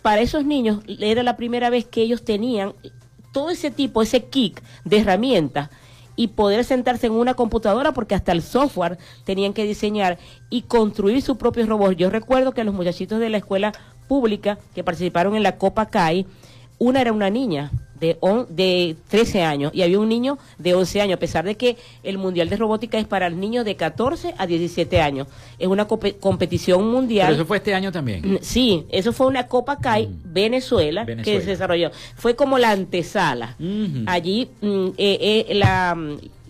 Para 0.03 0.21
esos 0.21 0.45
niños 0.45 0.81
era 0.87 1.25
la 1.25 1.37
primera 1.37 1.71
vez 1.71 1.87
que 1.87 2.03
ellos 2.03 2.25
tenían 2.25 2.75
todo 3.33 3.51
ese 3.51 3.73
tipo, 3.73 4.03
ese 4.03 4.25
kick 4.25 4.63
de 4.85 4.99
herramientas 4.99 5.71
y 6.17 6.29
poder 6.29 6.65
sentarse 6.65 7.07
en 7.07 7.13
una 7.13 7.35
computadora 7.35 7.93
porque 7.93 8.15
hasta 8.15 8.33
el 8.33 8.43
software 8.43 8.99
tenían 9.25 9.53
que 9.53 9.65
diseñar 9.65 10.19
y 10.51 10.63
construir 10.63 11.23
sus 11.23 11.37
propios 11.37 11.69
robots. 11.69 11.97
Yo 11.97 12.11
recuerdo 12.11 12.53
que 12.53 12.65
los 12.65 12.75
muchachitos 12.75 13.21
de 13.21 13.31
la 13.31 13.37
escuela 13.37 13.73
pública 14.09 14.59
que 14.75 14.83
participaron 14.83 15.37
en 15.37 15.43
la 15.43 15.59
Copa 15.59 15.87
CAI, 15.87 16.27
una 16.79 17.01
era 17.01 17.13
una 17.13 17.31
niña, 17.31 17.71
de, 18.01 18.17
de 18.51 18.97
13 19.09 19.43
años 19.43 19.73
y 19.75 19.83
había 19.83 19.99
un 19.99 20.09
niño 20.09 20.39
de 20.59 20.75
11 20.75 21.01
años, 21.01 21.17
a 21.17 21.21
pesar 21.21 21.45
de 21.45 21.57
que 21.57 21.77
el 22.03 22.19
Mundial 22.19 22.49
de 22.49 22.57
Robótica 22.57 22.99
es 22.99 23.07
para 23.07 23.27
el 23.27 23.39
niño 23.39 23.65
de 23.65 23.77
14 23.77 24.35
a 24.37 24.47
17 24.47 25.01
años. 25.01 25.27
Es 25.59 25.69
una 25.69 25.87
competición 25.87 26.91
mundial. 26.91 27.29
Pero 27.29 27.37
eso 27.37 27.47
fue 27.47 27.59
este 27.59 27.75
año 27.75 27.93
también. 27.93 28.35
Mm, 28.35 28.39
sí, 28.41 28.87
eso 28.91 29.13
fue 29.13 29.27
una 29.27 29.47
Copa 29.47 29.79
CAI 29.79 30.07
mm. 30.07 30.21
Venezuela, 30.25 31.07
que 31.07 31.41
se 31.41 31.47
desarrolló. 31.47 31.91
Fue 32.17 32.37
como 32.37 32.59
la 32.59 32.71
antesala. 32.71 33.57
Allí 34.07 34.49
mm, 34.61 34.89
eh, 34.99 35.45
eh, 35.49 35.55
la, 35.55 35.97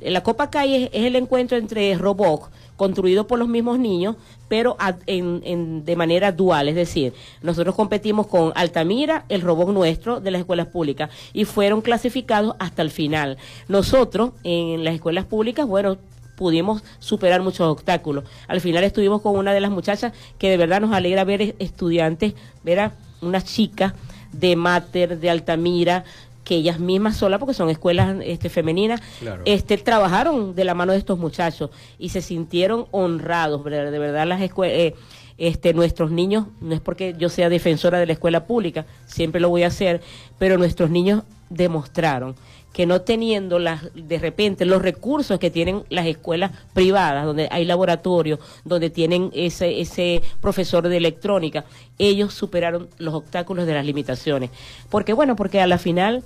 la 0.03 0.23
Copa 0.23 0.51
CAI 0.51 0.85
es, 0.85 0.91
es, 0.93 1.05
el 1.05 1.17
encuentro 1.17 1.57
entre 1.57 1.97
Robot 1.97 2.51
construido 2.77 3.27
por 3.27 3.39
los 3.39 3.49
mismos 3.49 3.79
niños, 3.79 4.17
pero 4.49 4.77
en, 5.07 5.85
de 5.85 5.97
manera 5.97 6.33
dual, 6.33 6.69
es 6.69 6.75
decir, 6.75 7.15
nosotros 7.43 7.75
competimos 7.75 8.27
con 8.27 8.53
Altamira, 8.55 9.25
el 9.29 9.41
robot 9.41 9.69
nuestro 9.71 10.21
de 10.21 10.31
las 10.31 10.41
escuelas 10.41 10.69
públicas, 10.69 11.11
y 11.33 11.45
fueron 11.45 11.81
clasificados 11.81 12.55
hasta 12.59 12.83
el 12.83 12.91
final. 12.91 13.39
Nosotros 13.69 14.33
en 14.45 14.85
las 14.85 14.95
escuelas 14.95 15.25
públicas, 15.25 15.67
bueno, 15.67 15.97
pudimos 16.37 16.83
superar 16.99 17.43
muchos 17.43 17.67
obstáculos. 17.67 18.25
Al 18.47 18.61
final 18.61 18.85
estuvimos 18.85 19.23
con 19.23 19.37
una 19.37 19.53
de 19.55 19.61
las 19.61 19.71
muchachas 19.71 20.13
que 20.39 20.51
de 20.51 20.59
verdad 20.59 20.81
nos 20.81 20.93
alegra 20.93 21.25
ver 21.25 21.57
estudiantes, 21.59 22.35
ver 22.63 22.81
a 22.81 22.93
unas 23.23 23.45
chicas 23.45 23.95
de 24.33 24.55
Mater, 24.55 25.19
de 25.19 25.31
Altamira, 25.31 26.05
que 26.47 26.55
ellas 26.55 26.79
mismas 26.79 27.17
solas, 27.17 27.41
porque 27.41 27.55
son 27.55 27.71
escuelas 27.71 28.19
este, 28.23 28.49
femeninas, 28.49 29.03
este, 29.45 29.77
trabajaron 29.79 30.55
de 30.55 30.65
la 30.65 30.75
mano 30.75 30.93
de 30.93 30.99
estos 30.99 31.19
muchachos 31.19 31.71
y 31.99 32.11
se 32.11 32.23
sintieron 32.23 32.87
honrados, 32.93 33.65
de 33.65 33.99
verdad 33.99 34.27
las 34.27 34.41
escuelas... 34.41 34.79
Eh, 34.79 34.95
este, 35.39 35.75
nuestros 35.75 36.11
niños, 36.11 36.47
no 36.63 36.75
es 36.75 36.81
porque 36.81 37.15
yo 37.19 37.29
sea 37.29 37.51
defensora 37.51 37.99
de 37.99 38.07
la 38.07 38.15
escuela 38.15 38.47
pública, 38.47 38.87
siempre 39.05 39.39
lo 39.39 39.51
voy 39.51 39.65
a 39.65 39.67
hacer, 39.67 40.01
pero 40.39 40.57
nuestros 40.57 40.89
niños 40.89 41.25
demostraron 41.51 42.37
que 42.77 42.85
no 42.85 43.01
teniendo 43.01 43.59
las, 43.59 43.85
de 43.95 44.19
repente 44.19 44.67
los 44.67 44.83
recursos 44.83 45.39
que 45.39 45.51
tienen 45.51 45.85
las 45.89 46.05
escuelas 46.05 46.51
privadas, 46.75 47.25
donde 47.25 47.49
hay 47.51 47.65
laboratorios, 47.65 48.39
donde 48.67 48.91
tienen 48.91 49.31
ese, 49.33 49.81
ese 49.81 50.21
profesor 50.43 50.87
de 50.87 50.99
electrónica, 50.99 51.65
ellos 51.99 52.35
superaron 52.35 52.91
los 52.99 53.15
obstáculos 53.15 53.65
de 53.65 53.73
las 53.73 53.87
limitaciones. 53.87 54.51
Porque 54.91 55.15
bueno, 55.15 55.37
porque 55.37 55.63
a 55.63 55.67
la 55.67 55.79
final, 55.79 56.23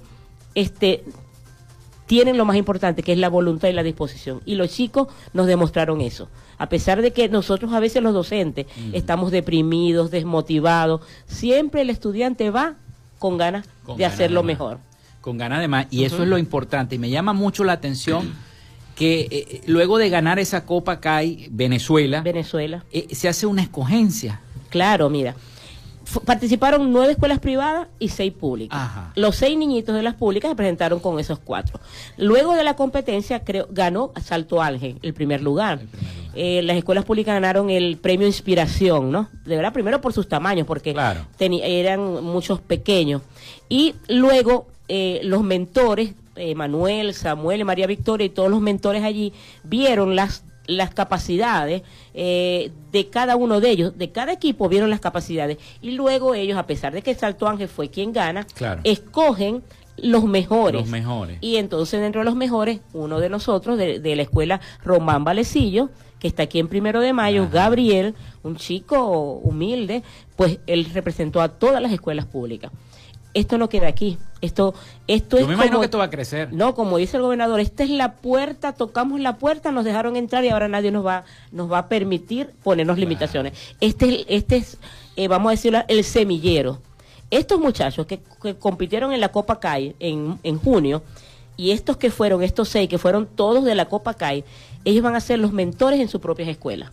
este, 0.56 1.04
tienen 2.06 2.36
lo 2.36 2.44
más 2.44 2.56
importante, 2.56 3.04
que 3.04 3.12
es 3.12 3.18
la 3.18 3.28
voluntad 3.28 3.68
y 3.68 3.72
la 3.72 3.84
disposición. 3.84 4.40
Y 4.44 4.56
los 4.56 4.70
chicos 4.70 5.06
nos 5.32 5.46
demostraron 5.46 6.00
eso. 6.00 6.28
A 6.58 6.68
pesar 6.68 7.00
de 7.00 7.12
que 7.12 7.28
nosotros 7.28 7.72
a 7.74 7.78
veces 7.78 8.02
los 8.02 8.12
docentes 8.12 8.66
estamos 8.92 9.30
deprimidos, 9.30 10.10
desmotivados, 10.10 11.02
siempre 11.26 11.82
el 11.82 11.90
estudiante 11.90 12.50
va 12.50 12.74
con 13.20 13.38
ganas 13.38 13.68
de 13.96 14.04
hacerlo 14.04 14.42
mejor 14.42 14.80
con 15.20 15.38
ganas 15.38 15.60
de 15.60 15.68
más. 15.68 15.86
Y 15.90 16.04
eso 16.04 16.22
es 16.22 16.28
lo 16.28 16.38
importante. 16.38 16.96
Y 16.96 16.98
me 16.98 17.10
llama 17.10 17.32
mucho 17.32 17.64
la 17.64 17.72
atención 17.72 18.32
que 18.94 19.28
eh, 19.30 19.60
luego 19.66 19.98
de 19.98 20.10
ganar 20.10 20.38
esa 20.38 20.66
Copa 20.66 21.00
CAI 21.00 21.48
Venezuela, 21.50 22.22
Venezuela. 22.22 22.84
Eh, 22.92 23.14
se 23.14 23.28
hace 23.28 23.46
una 23.46 23.62
escogencia. 23.62 24.40
Claro, 24.68 25.10
mira. 25.10 25.34
participaron 26.24 26.92
nueve 26.92 27.12
escuelas 27.12 27.38
privadas 27.38 27.88
y 27.98 28.08
seis 28.08 28.32
públicas. 28.32 28.78
Los 29.14 29.36
seis 29.36 29.56
niñitos 29.56 29.94
de 29.94 30.02
las 30.02 30.14
públicas 30.14 30.50
se 30.50 30.54
presentaron 30.54 31.00
con 31.00 31.18
esos 31.18 31.38
cuatro. 31.38 31.80
Luego 32.16 32.54
de 32.54 32.62
la 32.62 32.74
competencia, 32.74 33.44
creo, 33.44 33.68
ganó 33.70 34.12
Salto 34.22 34.62
Ángel 34.62 34.98
el 35.02 35.14
primer 35.14 35.42
lugar. 35.42 35.80
Eh, 36.34 36.62
las 36.62 36.76
escuelas 36.76 37.04
públicas 37.04 37.34
ganaron 37.34 37.70
el 37.70 37.96
premio 37.96 38.26
Inspiración, 38.26 39.10
¿no? 39.10 39.28
De 39.44 39.56
verdad, 39.56 39.72
primero 39.72 40.00
por 40.00 40.12
sus 40.12 40.28
tamaños, 40.28 40.66
porque 40.66 40.94
eran 41.40 42.22
muchos 42.22 42.60
pequeños. 42.60 43.22
Y 43.68 43.94
luego 44.08 44.66
eh, 44.92 45.20
los 45.22 45.44
mentores, 45.44 46.14
eh, 46.34 46.56
Manuel, 46.56 47.14
Samuel, 47.14 47.64
María 47.64 47.86
Victoria 47.86 48.24
y 48.24 48.30
todos 48.30 48.50
los 48.50 48.60
mentores 48.60 49.04
allí 49.04 49.32
vieron 49.62 50.16
las 50.16 50.42
las 50.66 50.92
capacidades 50.92 51.82
eh, 52.12 52.72
de 52.90 53.08
cada 53.08 53.36
uno 53.36 53.60
de 53.60 53.70
ellos, 53.70 53.96
de 53.96 54.10
cada 54.10 54.32
equipo 54.32 54.68
vieron 54.68 54.90
las 54.90 54.98
capacidades 54.98 55.58
y 55.80 55.92
luego 55.92 56.34
ellos, 56.34 56.58
a 56.58 56.66
pesar 56.66 56.92
de 56.92 57.02
que 57.02 57.14
Salto 57.14 57.46
Ángel 57.46 57.68
fue 57.68 57.88
quien 57.88 58.12
gana, 58.12 58.48
escogen 58.82 59.62
los 59.96 60.24
mejores. 60.24 60.80
Los 60.80 60.90
mejores. 60.90 61.38
Y 61.40 61.56
entonces 61.56 62.00
dentro 62.00 62.22
de 62.22 62.24
los 62.24 62.34
mejores, 62.34 62.80
uno 62.92 63.20
de 63.20 63.28
nosotros, 63.28 63.78
de, 63.78 64.16
la 64.16 64.22
escuela 64.22 64.60
Román 64.82 65.22
Valecillo, 65.22 65.90
que 66.18 66.26
está 66.26 66.44
aquí 66.44 66.58
en 66.58 66.66
Primero 66.66 67.00
de 67.00 67.12
Mayo, 67.12 67.48
Gabriel, 67.48 68.16
un 68.42 68.56
chico 68.56 69.08
humilde, 69.42 70.02
pues 70.34 70.58
él 70.66 70.86
representó 70.92 71.42
a 71.42 71.48
todas 71.48 71.80
las 71.80 71.92
escuelas 71.92 72.26
públicas 72.26 72.72
esto 73.34 73.58
no 73.58 73.68
queda 73.68 73.88
aquí. 73.88 74.18
Esto, 74.40 74.74
esto 75.06 75.38
Yo 75.38 75.46
me 75.46 75.54
imagino 75.54 75.80
que 75.80 75.84
esto 75.84 75.98
va 75.98 76.04
a 76.04 76.10
crecer. 76.10 76.52
No, 76.52 76.74
como 76.74 76.96
dice 76.96 77.16
el 77.16 77.22
gobernador, 77.22 77.60
esta 77.60 77.84
es 77.84 77.90
la 77.90 78.12
puerta, 78.12 78.72
tocamos 78.72 79.20
la 79.20 79.36
puerta, 79.36 79.70
nos 79.70 79.84
dejaron 79.84 80.16
entrar 80.16 80.44
y 80.44 80.48
ahora 80.48 80.68
nadie 80.68 80.90
nos 80.90 81.04
va, 81.04 81.24
nos 81.52 81.70
va 81.70 81.78
a 81.78 81.88
permitir 81.88 82.50
ponernos 82.62 82.98
limitaciones. 82.98 83.52
Este, 83.80 84.24
este 84.34 84.56
es, 84.56 84.78
eh, 85.16 85.28
vamos 85.28 85.50
a 85.50 85.52
decirlo, 85.52 85.80
el 85.88 86.04
semillero. 86.04 86.80
Estos 87.30 87.60
muchachos 87.60 88.06
que, 88.06 88.20
compitieron 88.58 89.12
en 89.12 89.20
la 89.20 89.28
Copa 89.28 89.60
CAI 89.60 89.94
en, 90.00 90.38
en 90.42 90.58
junio, 90.58 91.02
y 91.56 91.72
estos 91.72 91.98
que 91.98 92.10
fueron, 92.10 92.42
estos 92.42 92.70
seis 92.70 92.88
que 92.88 92.96
fueron 92.96 93.26
todos 93.26 93.64
de 93.64 93.74
la 93.74 93.84
Copa 93.84 94.14
CAI, 94.14 94.44
ellos 94.86 95.04
van 95.04 95.14
a 95.14 95.20
ser 95.20 95.38
los 95.38 95.52
mentores 95.52 96.00
en 96.00 96.08
sus 96.08 96.20
propias 96.20 96.48
escuelas. 96.48 96.90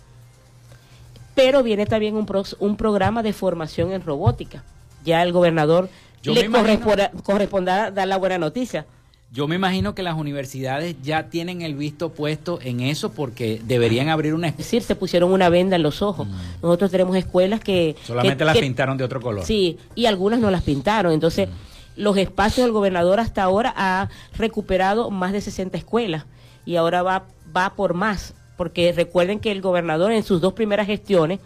Pero 1.36 1.63
viene 1.63 1.86
también 1.86 2.15
un, 2.15 2.28
un 2.60 2.76
programa 2.76 3.23
de 3.23 3.32
formación 3.32 3.93
en 3.93 4.02
robótica. 4.02 4.65
Ya 5.06 5.23
el 5.23 5.32
gobernador 5.32 5.89
le 6.33 6.49
corresponderá 7.23 7.91
dar 7.91 8.07
la 8.07 8.17
buena 8.17 8.37
noticia. 8.37 8.85
Yo 9.29 9.47
me 9.47 9.55
imagino 9.55 9.93
que 9.93 10.03
las 10.03 10.15
universidades 10.15 10.95
ya 11.03 11.29
tienen 11.29 11.61
el 11.61 11.75
visto 11.75 12.09
puesto 12.13 12.59
en 12.61 12.79
eso 12.79 13.11
porque 13.11 13.61
deberían 13.65 14.07
abrir 14.07 14.33
una... 14.33 14.47
Es 14.47 14.57
decir, 14.57 14.81
se 14.81 14.95
pusieron 14.95 15.33
una 15.33 15.49
venda 15.49 15.75
en 15.75 15.83
los 15.83 16.01
ojos. 16.01 16.27
Mm. 16.27 16.61
Nosotros 16.61 16.91
tenemos 16.91 17.15
escuelas 17.17 17.59
que... 17.59 17.97
Solamente 18.03 18.45
las 18.45 18.57
pintaron 18.57 18.97
de 18.97 19.03
otro 19.03 19.19
color. 19.19 19.43
Sí, 19.43 19.77
y 19.95 20.05
algunas 20.05 20.39
no 20.39 20.49
las 20.49 20.63
pintaron. 20.63 21.11
Entonces, 21.11 21.49
mm. 21.49 21.51
los 21.97 22.15
espacios 22.15 22.65
del 22.65 22.71
gobernador 22.71 23.19
hasta 23.19 23.43
ahora 23.43 23.73
ha 23.75 24.07
recuperado 24.37 25.11
más 25.11 25.33
de 25.33 25.41
60 25.41 25.77
escuelas 25.77 26.25
y 26.65 26.77
ahora 26.77 27.03
va, 27.03 27.25
va 27.55 27.75
por 27.75 27.95
más. 27.95 28.33
Porque 28.55 28.93
recuerden 28.93 29.41
que 29.41 29.51
el 29.51 29.61
gobernador 29.61 30.13
en 30.13 30.23
sus 30.23 30.39
dos 30.39 30.53
primeras 30.53 30.87
gestiones 30.87 31.41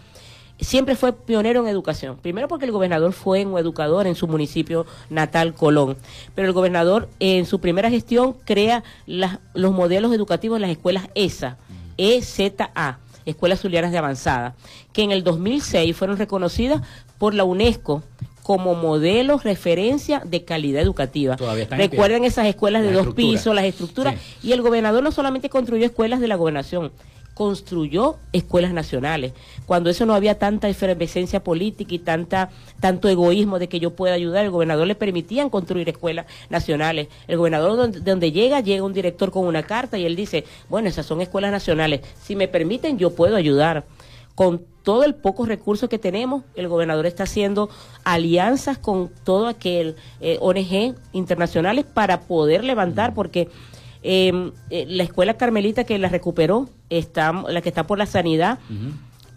siempre 0.62 0.96
fue 0.96 1.14
pionero 1.14 1.62
en 1.62 1.68
educación. 1.68 2.18
Primero 2.18 2.48
porque 2.48 2.66
el 2.66 2.72
gobernador 2.72 3.14
fue 3.14 3.46
un 3.46 3.58
educador 3.58 4.08
en 4.08 4.16
su 4.16 4.28
municipio 4.28 4.86
natal, 5.10 5.54
Colón. 5.54 5.98
Pero 6.36 6.48
el 6.48 6.54
gobernador 6.54 7.10
en 7.20 7.46
su 7.46 7.60
primera 7.60 7.90
gestión 7.90 8.36
crea 8.46 8.84
los 9.06 9.74
modelos 9.74 10.14
educativos 10.14 10.58
en 10.58 10.62
las 10.62 10.72
escuelas 10.72 11.10
ESA, 11.16 11.58
EZA, 11.98 13.00
Escuelas 13.26 13.62
Zulianas 13.62 13.92
de 13.92 13.98
Avanzada, 13.98 14.56
que 14.94 15.04
en 15.04 15.12
el 15.12 15.24
2006 15.24 15.96
fueron 15.96 16.18
reconocidas 16.18 16.82
por 17.18 17.34
la 17.34 17.44
UNESCO 17.44 18.04
como 18.42 18.74
modelos 18.74 19.44
referencia 19.44 20.22
de 20.26 20.44
calidad 20.44 20.82
educativa. 20.82 21.36
Recuerden 21.70 22.24
esas 22.24 22.48
escuelas 22.48 22.82
de 22.82 22.92
dos 22.92 23.14
pisos, 23.14 23.54
las 23.54 23.66
estructuras, 23.66 24.16
y 24.42 24.52
el 24.52 24.62
gobernador 24.62 25.04
no 25.04 25.12
solamente 25.12 25.50
construyó 25.50 25.86
escuelas 25.86 26.20
de 26.20 26.28
la 26.28 26.36
gobernación, 26.36 26.92
construyó 27.42 28.18
escuelas 28.34 28.72
nacionales, 28.72 29.34
cuando 29.66 29.90
eso 29.90 30.06
no 30.06 30.14
había 30.14 30.38
tanta 30.38 30.70
efervescencia 30.70 31.44
política 31.44 31.96
y 31.96 31.98
tanta 31.98 32.52
tanto 32.80 33.10
egoísmo 33.10 33.58
de 33.58 33.68
que 33.68 33.80
yo 33.80 33.96
pueda 33.96 34.14
ayudar, 34.14 34.46
el 34.46 34.52
gobernador 34.52 34.86
le 34.86 34.94
permitían 34.94 35.50
construir 35.50 35.90
escuelas 35.90 36.28
nacionales. 36.52 37.08
El 37.28 37.38
gobernador 37.38 37.78
donde, 37.78 38.00
donde 38.02 38.32
llega, 38.32 38.60
llega 38.60 38.84
un 38.84 38.94
director 38.94 39.32
con 39.32 39.48
una 39.48 39.64
carta 39.64 39.98
y 39.98 40.06
él 40.06 40.16
dice, 40.16 40.44
bueno, 40.70 40.88
esas 40.88 41.08
son 41.08 41.20
escuelas 41.20 41.52
nacionales, 41.52 42.02
si 42.22 42.36
me 42.36 42.48
permiten 42.48 43.00
yo 43.00 43.16
puedo 43.16 43.36
ayudar. 43.36 43.86
Con 44.36 44.64
todo 44.84 45.04
el 45.04 45.16
poco 45.16 45.48
recurso 45.48 45.90
que 45.90 45.98
tenemos, 45.98 46.44
el 46.54 46.68
gobernador 46.68 47.08
está 47.08 47.24
haciendo 47.24 47.72
alianzas 48.04 48.78
con 48.78 49.10
todo 49.24 49.48
aquel 49.48 49.96
eh, 50.20 50.38
ONG 50.42 50.96
internacionales 51.12 51.86
para 51.92 52.22
poder 52.22 52.64
levantar, 52.64 53.16
porque 53.16 53.50
Em, 54.04 54.52
eh, 54.70 54.86
la 54.88 55.04
escuela 55.04 55.36
Carmelita 55.36 55.84
que 55.84 55.98
la 56.00 56.10
recuperó, 56.10 56.70
está, 56.90 57.32
la 57.32 57.62
que 57.62 57.70
está 57.70 57.86
por 57.86 57.98
la 57.98 58.06
sanidad, 58.06 58.60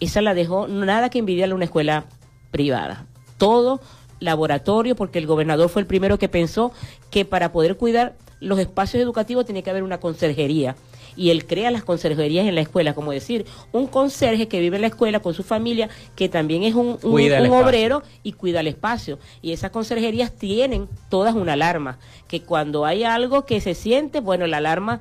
esa 0.00 0.22
la 0.22 0.34
dejó 0.34 0.68
nada 0.68 1.10
que 1.10 1.18
envidiarle 1.18 1.52
a 1.52 1.56
una 1.56 1.66
escuela 1.66 2.06
privada. 2.50 3.06
Todo 3.36 3.80
laboratorio, 4.20 4.96
porque 4.96 5.18
el 5.18 5.26
gobernador 5.26 5.68
fue 5.68 5.82
el 5.82 5.86
primero 5.86 6.18
que 6.18 6.28
pensó 6.28 6.72
que 7.10 7.24
para 7.24 7.52
poder 7.52 7.76
cuidar 7.76 8.16
los 8.40 8.58
espacios 8.58 9.02
educativos 9.02 9.46
tenía 9.46 9.62
que 9.62 9.70
haber 9.70 9.82
una 9.82 10.00
conserjería 10.00 10.76
y 11.16 11.30
él 11.30 11.46
crea 11.46 11.70
las 11.70 11.84
conserjerías 11.84 12.46
en 12.46 12.54
la 12.54 12.60
escuela, 12.60 12.94
como 12.94 13.12
decir, 13.12 13.46
un 13.72 13.86
conserje 13.86 14.48
que 14.48 14.60
vive 14.60 14.76
en 14.76 14.82
la 14.82 14.88
escuela 14.88 15.20
con 15.20 15.34
su 15.34 15.42
familia, 15.42 15.88
que 16.16 16.28
también 16.28 16.64
es 16.64 16.74
un, 16.74 16.98
obrero 17.02 18.02
y 18.22 18.32
cuida 18.32 18.60
el 18.60 18.66
espacio. 18.66 19.18
Y 19.42 19.52
esas 19.52 19.70
conserjerías 19.70 20.32
tienen 20.32 20.88
todas 21.08 21.34
una 21.34 21.52
alarma, 21.54 21.98
que 22.28 22.42
cuando 22.42 22.84
hay 22.84 23.04
algo 23.04 23.44
que 23.44 23.60
se 23.60 23.74
siente, 23.74 24.20
bueno, 24.20 24.46
la 24.46 24.58
alarma, 24.58 25.00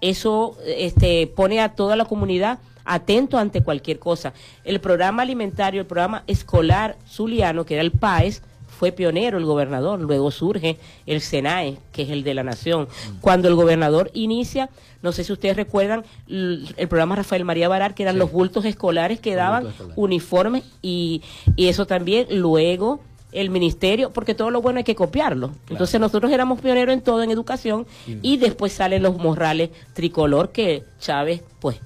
eso 0.00 0.56
este, 0.66 1.26
pone 1.26 1.60
a 1.60 1.74
toda 1.74 1.96
la 1.96 2.04
comunidad 2.04 2.58
atento 2.84 3.38
ante 3.38 3.62
cualquier 3.62 3.98
cosa. 3.98 4.34
El 4.64 4.80
programa 4.80 5.22
alimentario, 5.22 5.80
el 5.80 5.86
programa 5.86 6.24
escolar 6.26 6.96
zuliano, 7.08 7.64
que 7.64 7.74
era 7.74 7.82
el 7.82 7.92
PAES, 7.92 8.42
fue 8.74 8.92
pionero 8.92 9.38
el 9.38 9.44
gobernador, 9.44 10.00
luego 10.00 10.30
surge 10.30 10.78
el 11.06 11.20
SENAE, 11.20 11.78
que 11.92 12.02
es 12.02 12.10
el 12.10 12.24
de 12.24 12.34
la 12.34 12.42
nación. 12.42 12.88
Cuando 13.20 13.48
el 13.48 13.54
gobernador 13.54 14.10
inicia, 14.12 14.68
no 15.02 15.12
sé 15.12 15.24
si 15.24 15.32
ustedes 15.32 15.56
recuerdan 15.56 16.04
el, 16.28 16.74
programa 16.88 17.16
Rafael 17.16 17.44
María 17.44 17.68
Barar, 17.68 17.94
que 17.94 18.02
eran 18.02 18.18
los 18.18 18.32
bultos 18.32 18.64
escolares 18.64 19.20
que 19.20 19.34
daban 19.34 19.68
uniformes 19.96 20.64
y, 20.82 21.22
y 21.56 21.68
eso 21.68 21.86
también 21.86 22.26
luego 22.30 23.00
el 23.34 23.50
ministerio, 23.50 24.12
porque 24.12 24.34
todo 24.34 24.50
lo 24.50 24.62
bueno 24.62 24.78
hay 24.78 24.84
que 24.84 24.94
copiarlo. 24.94 25.50
Entonces 25.68 26.00
nosotros 26.00 26.30
éramos 26.30 26.60
pioneros 26.60 26.92
en 26.92 27.00
todo 27.00 27.22
en 27.22 27.30
educación 27.30 27.86
y 28.06 28.36
después 28.36 28.72
salen 28.72 29.02
los 29.02 29.18
morrales 29.18 29.70
tricolor 29.92 30.52
que 30.52 30.84
Chávez, 31.00 31.42
pues, 31.60 31.80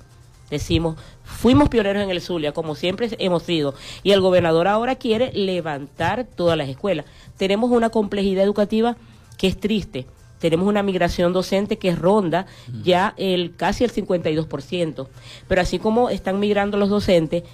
decimos, 0.51 0.97
fuimos 1.39 1.69
pioneros 1.69 2.03
en 2.03 2.11
el 2.11 2.21
Zulia, 2.21 2.53
como 2.53 2.75
siempre 2.75 3.09
hemos 3.19 3.45
sido. 3.45 3.75
Y 4.03 4.11
el 4.11 4.21
gobernador 4.21 4.67
ahora 4.67 4.97
quiere 4.97 5.33
levantar 5.33 6.25
todas 6.25 6.59
las 6.59 6.69
escuelas. 6.69 7.07
Tenemos 7.37 7.71
una 7.71 7.91
complejidad 7.91 8.43
educativa 8.43 8.97
que 9.37 9.47
es 9.47 9.59
triste. 9.59 10.07
Tenemos 10.41 10.67
una 10.67 10.83
migración 10.83 11.33
docente 11.33 11.79
que 11.79 11.95
ronda 11.95 12.47
ya 12.83 13.15
el 13.17 13.55
casi 13.57 13.85
el 13.85 13.93
52%. 13.93 15.07
Pero 15.47 15.61
así 15.61 15.79
como 15.79 16.11
están 16.11 16.41
migrando 16.41 16.77
los 16.77 16.89
docentes, 16.89 17.45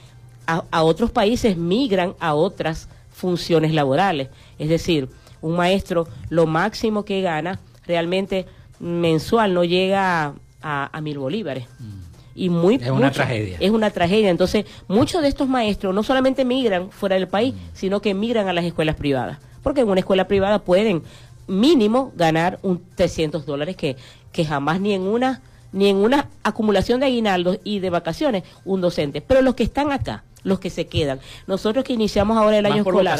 a 0.47 0.83
otros 0.83 1.11
países 1.11 1.57
migran 1.57 2.15
a 2.21 2.35
otras 2.35 2.89
funciones 3.11 3.73
laborales. 3.73 4.29
Es 4.59 4.69
decir, 4.69 5.09
un 5.41 5.57
maestro 5.57 6.09
lo 6.31 6.47
máximo 6.47 7.05
que 7.05 7.21
gana 7.21 7.61
realmente 7.87 8.47
mensual 8.81 9.53
no 9.53 9.65
llega 9.65 10.35
a, 10.63 11.01
mil 11.03 11.19
bolívares. 11.19 11.67
Mm. 11.79 12.04
Y 12.35 12.51
muy, 12.51 12.77
es 12.77 12.91
una 12.91 13.11
tragedia. 13.11 13.57
Es 13.61 13.71
una 13.71 13.91
tragedia. 13.91 14.31
Entonces, 14.31 14.67
muchos 14.89 15.23
de 15.23 15.29
estos 15.29 15.49
maestros 15.49 15.95
no 15.95 16.03
solamente 16.03 16.45
migran 16.45 16.91
fuera 16.91 17.15
del 17.15 17.29
país, 17.29 17.55
mm. 17.55 17.59
sino 17.75 18.01
que 18.01 18.15
migran 18.15 18.49
a 18.49 18.53
las 18.53 18.65
escuelas 18.65 18.97
privadas. 18.97 19.39
Porque 19.63 19.83
en 19.83 19.89
una 19.89 20.01
escuela 20.01 20.27
privada 20.27 20.59
pueden 20.59 21.03
mínimo 21.47 22.13
ganar 22.17 22.59
un 22.63 22.83
300 22.95 23.47
dólares 23.47 23.77
que, 23.77 23.97
que 24.33 24.45
jamás 24.45 24.81
ni 24.81 24.93
en 24.93 25.03
una 25.03 25.43
ni 25.73 25.89
en 25.89 25.97
una 25.97 26.29
acumulación 26.45 27.01
de 27.01 27.07
aguinaldos 27.07 27.59
y 27.65 27.81
de 27.81 27.91
vacaciones 27.91 28.45
un 28.65 28.81
docente. 28.81 29.21
Pero 29.21 29.43
los 29.43 29.57
que 29.57 29.65
están 29.65 29.91
acá, 29.91 30.23
los 30.45 30.61
que 30.61 30.71
se 30.71 30.87
quedan. 30.87 31.19
Nosotros 31.49 31.85
que 31.85 31.93
iniciamos 31.93 32.39
ahora 32.39 32.59
el 32.59 32.67
año 32.67 32.77
escolar, 32.77 33.19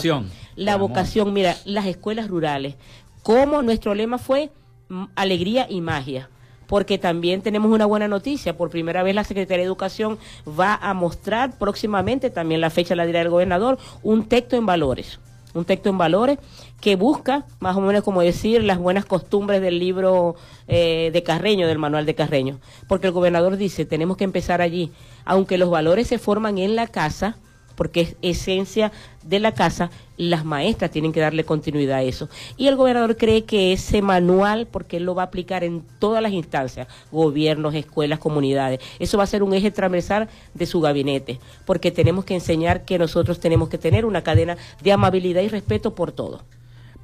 la 0.55 0.77
vocación, 0.77 1.33
mira, 1.33 1.57
las 1.65 1.87
escuelas 1.87 2.29
rurales, 2.29 2.77
como 3.25 3.61
nuestro 3.63 3.95
lema 3.97 4.19
fue 4.19 4.51
mm, 4.89 5.05
alegría 5.17 5.67
y 5.69 5.81
magia 5.81 6.29
porque 6.67 6.99
también 6.99 7.43
tenemos 7.43 7.71
una 7.71 7.87
buena 7.87 8.09
noticia. 8.09 8.57
Por 8.57 8.71
primera 8.71 9.03
vez 9.03 9.15
la 9.15 9.25
Secretaría 9.25 9.63
de 9.63 9.67
Educación 9.67 10.19
va 10.49 10.75
a 10.75 10.95
mostrar 10.95 11.59
próximamente, 11.59 12.31
también 12.31 12.61
la 12.61 12.71
fecha 12.71 12.95
la 12.95 13.07
dirá 13.07 13.21
el 13.21 13.31
gobernador, 13.31 13.79
un 14.03 14.27
texto 14.29 14.57
en 14.57 14.67
valores. 14.67 15.21
Un 15.55 15.65
texto 15.65 15.89
en 15.89 15.99
valores 15.99 16.39
que 16.81 16.97
busca, 16.97 17.47
más 17.61 17.77
o 17.77 17.81
menos 17.81 18.03
como 18.03 18.23
decir, 18.23 18.65
las 18.65 18.79
buenas 18.79 19.05
costumbres 19.05 19.61
del 19.61 19.79
libro 19.79 20.35
eh, 20.67 21.11
de 21.13 21.23
Carreño, 21.23 21.69
del 21.69 21.79
manual 21.79 22.07
de 22.07 22.17
Carreño. 22.17 22.59
Porque 22.89 23.07
el 23.07 23.13
gobernador 23.13 23.57
dice, 23.57 23.85
tenemos 23.85 24.17
que 24.17 24.25
empezar 24.25 24.61
allí 24.61 24.91
aunque 25.25 25.59
los 25.59 25.71
valores 25.71 26.09
se 26.09 26.19
forman 26.19 26.59
en 26.59 26.77
la 26.77 26.87
casa, 26.87 27.37
porque 27.75 28.01
es 28.03 28.17
esencia 28.23 28.93
de 29.23 29.41
la 29.41 29.53
casa, 29.53 29.91
las 30.17 30.45
maestras 30.45 30.91
tienen 30.91 31.13
que 31.13 31.21
darle 31.21 31.45
continuidad 31.45 31.99
a 31.99 32.03
eso. 32.03 32.29
Y 32.57 32.67
el 32.67 32.77
gobernador 32.77 33.17
cree 33.17 33.45
que 33.45 33.73
ese 33.73 34.03
manual, 34.03 34.67
porque 34.71 34.99
él 34.99 35.05
lo 35.05 35.15
va 35.15 35.23
a 35.23 35.27
aplicar 35.27 35.65
en 35.65 35.83
todas 35.99 36.23
las 36.23 36.33
instancias, 36.33 36.89
gobiernos, 37.11 37.75
escuelas, 37.75 38.19
comunidades, 38.19 38.81
eso 38.99 39.19
va 39.19 39.25
a 39.25 39.29
ser 39.29 39.43
un 39.43 39.55
eje 39.55 39.71
transversal 39.71 40.29
de 40.55 40.67
su 40.67 40.81
gabinete, 40.81 41.41
porque 41.65 41.91
tenemos 41.91 42.25
que 42.25 42.35
enseñar 42.35 42.85
que 42.85 42.99
nosotros 42.99 43.41
tenemos 43.41 43.69
que 43.69 43.79
tener 43.79 44.05
una 44.05 44.23
cadena 44.23 44.57
de 44.83 44.93
amabilidad 44.93 45.43
y 45.43 45.49
respeto 45.49 45.95
por 45.95 46.13
todo. 46.13 46.43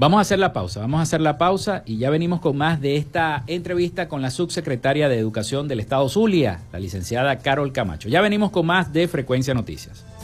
Vamos 0.00 0.16
a 0.16 0.20
hacer 0.22 0.38
la 0.38 0.54
pausa, 0.54 0.80
vamos 0.80 1.00
a 1.00 1.02
hacer 1.02 1.20
la 1.20 1.36
pausa 1.36 1.82
y 1.84 1.98
ya 1.98 2.08
venimos 2.08 2.40
con 2.40 2.56
más 2.56 2.80
de 2.80 2.96
esta 2.96 3.44
entrevista 3.46 4.08
con 4.08 4.22
la 4.22 4.30
subsecretaria 4.30 5.10
de 5.10 5.18
Educación 5.18 5.68
del 5.68 5.78
Estado 5.78 6.08
Zulia, 6.08 6.60
la 6.72 6.78
licenciada 6.78 7.36
Carol 7.40 7.70
Camacho. 7.72 8.08
Ya 8.08 8.22
venimos 8.22 8.50
con 8.50 8.64
más 8.64 8.94
de 8.94 9.08
Frecuencia 9.08 9.52
Noticias. 9.52 10.06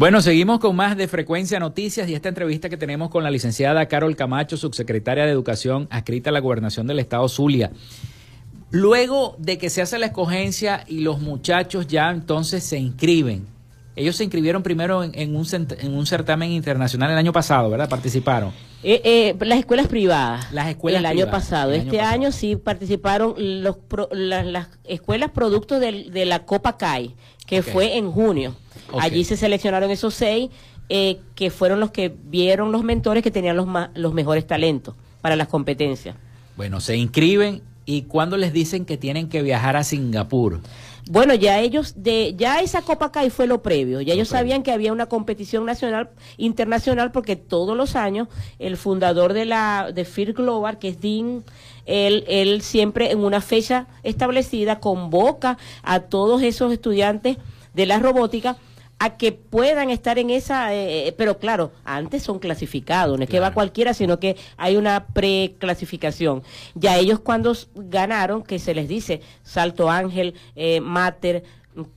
Bueno, 0.00 0.22
seguimos 0.22 0.60
con 0.60 0.76
más 0.76 0.96
de 0.96 1.08
Frecuencia 1.08 1.60
Noticias 1.60 2.08
y 2.08 2.14
esta 2.14 2.30
entrevista 2.30 2.70
que 2.70 2.78
tenemos 2.78 3.10
con 3.10 3.22
la 3.22 3.30
licenciada 3.30 3.84
Carol 3.84 4.16
Camacho, 4.16 4.56
subsecretaria 4.56 5.26
de 5.26 5.30
Educación 5.30 5.88
adscrita 5.90 6.30
a 6.30 6.32
la 6.32 6.40
Gobernación 6.40 6.86
del 6.86 7.00
Estado 7.00 7.28
Zulia. 7.28 7.70
Luego 8.70 9.36
de 9.36 9.58
que 9.58 9.68
se 9.68 9.82
hace 9.82 9.98
la 9.98 10.06
escogencia 10.06 10.84
y 10.86 11.00
los 11.00 11.20
muchachos 11.20 11.86
ya 11.86 12.08
entonces 12.08 12.64
se 12.64 12.78
inscriben, 12.78 13.46
ellos 13.94 14.16
se 14.16 14.24
inscribieron 14.24 14.62
primero 14.62 15.04
en, 15.04 15.36
un, 15.36 15.46
en 15.78 15.94
un, 15.94 16.06
certamen 16.06 16.50
internacional 16.50 17.10
el 17.10 17.18
año 17.18 17.34
pasado, 17.34 17.68
¿verdad? 17.68 17.90
Participaron. 17.90 18.52
Eh, 18.82 19.02
eh, 19.04 19.36
las 19.44 19.58
escuelas 19.58 19.88
privadas. 19.88 20.50
Las 20.50 20.68
escuelas 20.68 21.00
el 21.00 21.06
año 21.06 21.30
pasado. 21.30 21.72
este 21.72 22.00
año 22.00 22.32
sí 22.32 22.56
participaron 22.56 23.34
los 23.36 23.76
las 24.12 24.68
escuelas 24.84 25.32
productos 25.32 25.78
de 25.78 26.24
la 26.24 26.46
Copa 26.46 26.78
CAI, 26.78 27.14
que 27.46 27.62
fue 27.62 27.98
en 27.98 28.10
junio. 28.10 28.56
Allí 28.98 29.24
se 29.24 29.36
seleccionaron 29.36 29.90
esos 29.90 30.14
seis 30.14 30.50
eh, 30.88 31.20
que 31.34 31.50
fueron 31.50 31.80
los 31.80 31.90
que 31.90 32.12
vieron 32.24 32.72
los 32.72 32.82
mentores 32.82 33.22
que 33.22 33.30
tenían 33.30 33.56
los, 33.56 33.68
los 33.94 34.12
mejores 34.12 34.46
talentos 34.46 34.94
para 35.20 35.36
las 35.36 35.48
competencias. 35.48 36.16
Bueno, 36.56 36.80
se 36.80 36.96
inscriben 36.96 37.62
y 37.86 38.02
cuando 38.02 38.36
les 38.36 38.52
dicen 38.52 38.84
que 38.84 38.96
tienen 38.96 39.28
que 39.28 39.42
viajar 39.42 39.76
a 39.76 39.84
Singapur. 39.84 40.60
Bueno, 41.08 41.34
ya 41.34 41.58
ellos, 41.58 41.94
de, 41.96 42.34
ya 42.36 42.60
esa 42.60 42.82
Copa 42.82 43.10
CAI 43.10 43.30
fue 43.30 43.46
lo 43.46 43.62
previo, 43.62 44.00
ya 44.00 44.14
ellos 44.14 44.28
sabían 44.28 44.62
que 44.62 44.70
había 44.70 44.92
una 44.92 45.06
competición 45.06 45.64
nacional, 45.64 46.10
internacional, 46.36 47.10
porque 47.10 47.36
todos 47.36 47.76
los 47.76 47.96
años 47.96 48.28
el 48.58 48.76
fundador 48.76 49.32
de 49.32 49.44
la 49.44 49.90
de 49.92 50.04
FIR 50.04 50.34
Global, 50.34 50.78
que 50.78 50.88
es 50.88 51.00
Dean, 51.00 51.42
él, 51.86 52.24
él 52.28 52.62
siempre 52.62 53.10
en 53.10 53.24
una 53.24 53.40
fecha 53.40 53.86
establecida 54.02 54.78
convoca 54.78 55.58
a 55.82 56.00
todos 56.00 56.42
esos 56.42 56.72
estudiantes 56.72 57.38
de 57.74 57.86
la 57.86 57.98
robótica 57.98 58.56
a 59.02 59.16
que 59.16 59.32
puedan 59.32 59.88
estar 59.88 60.18
en 60.18 60.28
esa, 60.28 60.74
eh, 60.74 61.08
eh, 61.08 61.12
pero 61.12 61.38
claro, 61.38 61.72
antes 61.84 62.22
son 62.22 62.38
clasificados, 62.38 63.16
no 63.16 63.24
es 63.24 63.30
que 63.30 63.40
va 63.40 63.54
cualquiera, 63.54 63.94
sino 63.94 64.20
que 64.20 64.36
hay 64.58 64.76
una 64.76 65.06
preclasificación. 65.06 66.42
Ya 66.74 66.98
ellos 66.98 67.18
cuando 67.18 67.56
ganaron, 67.74 68.42
que 68.42 68.58
se 68.58 68.74
les 68.74 68.88
dice 68.88 69.22
Salto 69.42 69.90
Ángel, 69.90 70.34
eh, 70.54 70.82
Mater, 70.82 71.44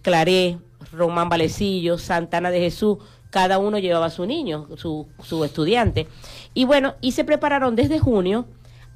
Claré, 0.01 0.59
Román 0.93 1.27
Valecillo, 1.27 1.97
Santana 1.97 2.51
de 2.51 2.61
Jesús, 2.61 2.99
cada 3.31 3.59
uno 3.59 3.79
llevaba 3.79 4.05
a 4.05 4.09
su 4.09 4.25
niño, 4.25 4.69
su, 4.77 5.09
su 5.21 5.43
estudiante. 5.43 6.07
Y 6.53 6.63
bueno, 6.63 6.95
y 7.01 7.11
se 7.11 7.25
prepararon 7.25 7.75
desde 7.75 7.99
junio 7.99 8.45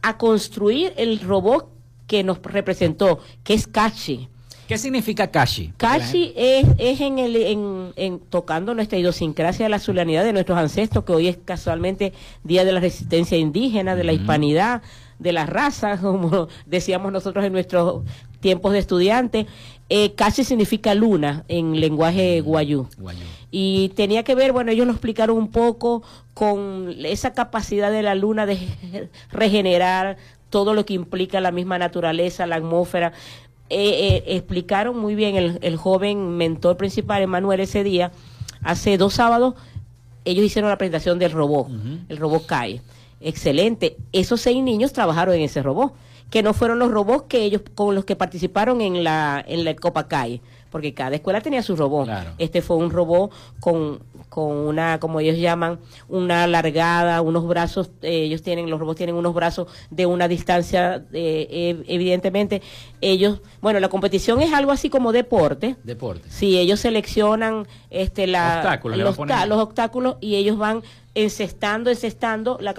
a 0.02 0.18
construir 0.18 0.94
el 0.96 1.20
robot 1.20 1.70
que 2.08 2.24
nos 2.24 2.42
representó, 2.42 3.20
que 3.44 3.54
es 3.54 3.68
Cachi 3.68 4.30
¿Qué 4.68 4.78
significa 4.78 5.28
Kashi? 5.28 5.74
Kashi 5.78 6.34
es, 6.36 6.68
es 6.78 7.00
en 7.00 7.20
el, 7.20 7.36
en, 7.38 7.94
en, 7.96 8.20
tocando 8.20 8.76
nuestra 8.76 8.98
idiosincrasia, 8.98 9.70
la 9.70 9.80
zulianidad 9.80 10.26
de 10.26 10.34
nuestros 10.34 10.58
ancestros, 10.58 11.06
que 11.06 11.14
hoy 11.14 11.28
es 11.30 11.38
casualmente 11.38 12.12
Día 12.44 12.66
de 12.66 12.74
la 12.74 12.82
Resistencia 12.82 13.38
Indígena, 13.38 13.96
de 13.96 14.04
la 14.04 14.12
Hispanidad, 14.12 14.82
de 15.20 15.32
la 15.32 15.46
raza, 15.46 15.98
como 16.02 16.50
decíamos 16.66 17.14
nosotros 17.14 17.46
en 17.46 17.54
nuestros 17.54 18.04
tiempos 18.42 18.74
de 18.74 18.80
estudiante. 18.80 19.48
Eh, 19.90 20.14
Kashi 20.16 20.44
significa 20.44 20.94
luna 20.94 21.46
en 21.48 21.80
lenguaje 21.80 22.42
guayú. 22.42 22.90
Y 23.50 23.94
tenía 23.96 24.24
que 24.24 24.36
ver, 24.36 24.52
bueno, 24.52 24.72
ellos 24.72 24.86
lo 24.86 24.92
explicaron 24.92 25.38
un 25.38 25.48
poco 25.48 26.04
con 26.34 26.94
esa 27.06 27.32
capacidad 27.32 27.90
de 27.90 28.04
la 28.04 28.16
luna 28.16 28.46
de 28.46 28.60
regenerar 29.32 30.18
todo 30.50 30.74
lo 30.74 30.86
que 30.86 30.94
implica 30.94 31.42
la 31.42 31.52
misma 31.52 31.78
naturaleza, 31.78 32.46
la 32.46 32.58
atmósfera 32.58 33.14
eh, 33.70 34.24
eh, 34.26 34.36
explicaron 34.36 34.98
muy 34.98 35.16
bien 35.16 35.36
el, 35.36 35.60
el 35.62 35.78
joven 35.78 36.38
mentor 36.38 36.78
principal, 36.78 37.22
Emanuel, 37.22 37.60
ese 37.60 37.84
día, 37.84 38.12
hace 38.64 38.98
dos 38.98 39.14
sábados, 39.16 39.56
ellos 40.26 40.46
hicieron 40.46 40.70
la 40.70 40.78
presentación 40.78 41.20
del 41.20 41.32
robot, 41.32 41.70
el 42.10 42.18
robot 42.18 42.46
CAE. 42.46 42.82
Excelente. 43.22 43.98
Esos 44.12 44.42
seis 44.42 44.62
niños 44.62 44.94
trabajaron 44.94 45.36
en 45.36 45.42
ese 45.42 45.64
robot, 45.64 45.94
que 46.30 46.44
no 46.44 46.54
fueron 46.54 46.80
los 46.80 46.92
robots 46.92 47.26
que 47.30 47.44
ellos 47.44 47.62
con 47.76 47.96
los 47.96 48.06
que 48.06 48.16
participaron 48.16 48.82
en 48.82 49.04
la 49.04 49.44
en 49.48 49.64
la 49.64 49.76
Copa 49.76 50.08
CAE, 50.08 50.42
porque 50.70 50.94
cada 50.94 51.16
escuela 51.16 51.42
tenía 51.42 51.62
su 51.64 51.76
robot. 51.76 52.06
Claro. 52.06 52.32
Este 52.38 52.62
fue 52.62 52.78
un 52.78 52.92
robot 52.92 53.32
con 53.60 54.00
con 54.30 54.56
una, 54.56 55.00
como 55.00 55.20
ellos 55.20 55.38
llaman, 55.38 55.80
una 56.10 56.48
largada, 56.48 57.22
unos 57.22 57.48
brazos, 57.48 57.90
eh, 58.02 58.24
ellos 58.24 58.42
tienen, 58.42 58.70
los 58.70 58.80
robots 58.80 58.98
tienen 58.98 59.16
unos 59.16 59.34
brazos 59.34 59.68
de 59.90 60.06
una 60.06 60.28
distancia, 60.28 61.06
eh, 61.14 61.84
evidentemente, 61.88 62.62
ellos, 63.02 63.42
bueno, 63.62 63.80
la 63.80 63.90
competición 63.90 64.42
es 64.42 64.54
algo 64.54 64.72
así 64.72 64.90
como 64.90 65.12
deporte. 65.12 65.76
Deporte. 65.84 66.30
Sí, 66.30 66.58
ellos 66.58 66.80
seleccionan 66.82 67.68
este, 67.90 68.28
la, 68.28 68.58
Obstáculos, 68.58 68.98
los, 69.00 69.18
los 69.48 69.58
obstáculos 69.60 70.18
y 70.20 70.36
ellos 70.36 70.58
van 70.58 70.84
encestando, 71.24 71.90
encestando 71.90 72.58
la, 72.62 72.74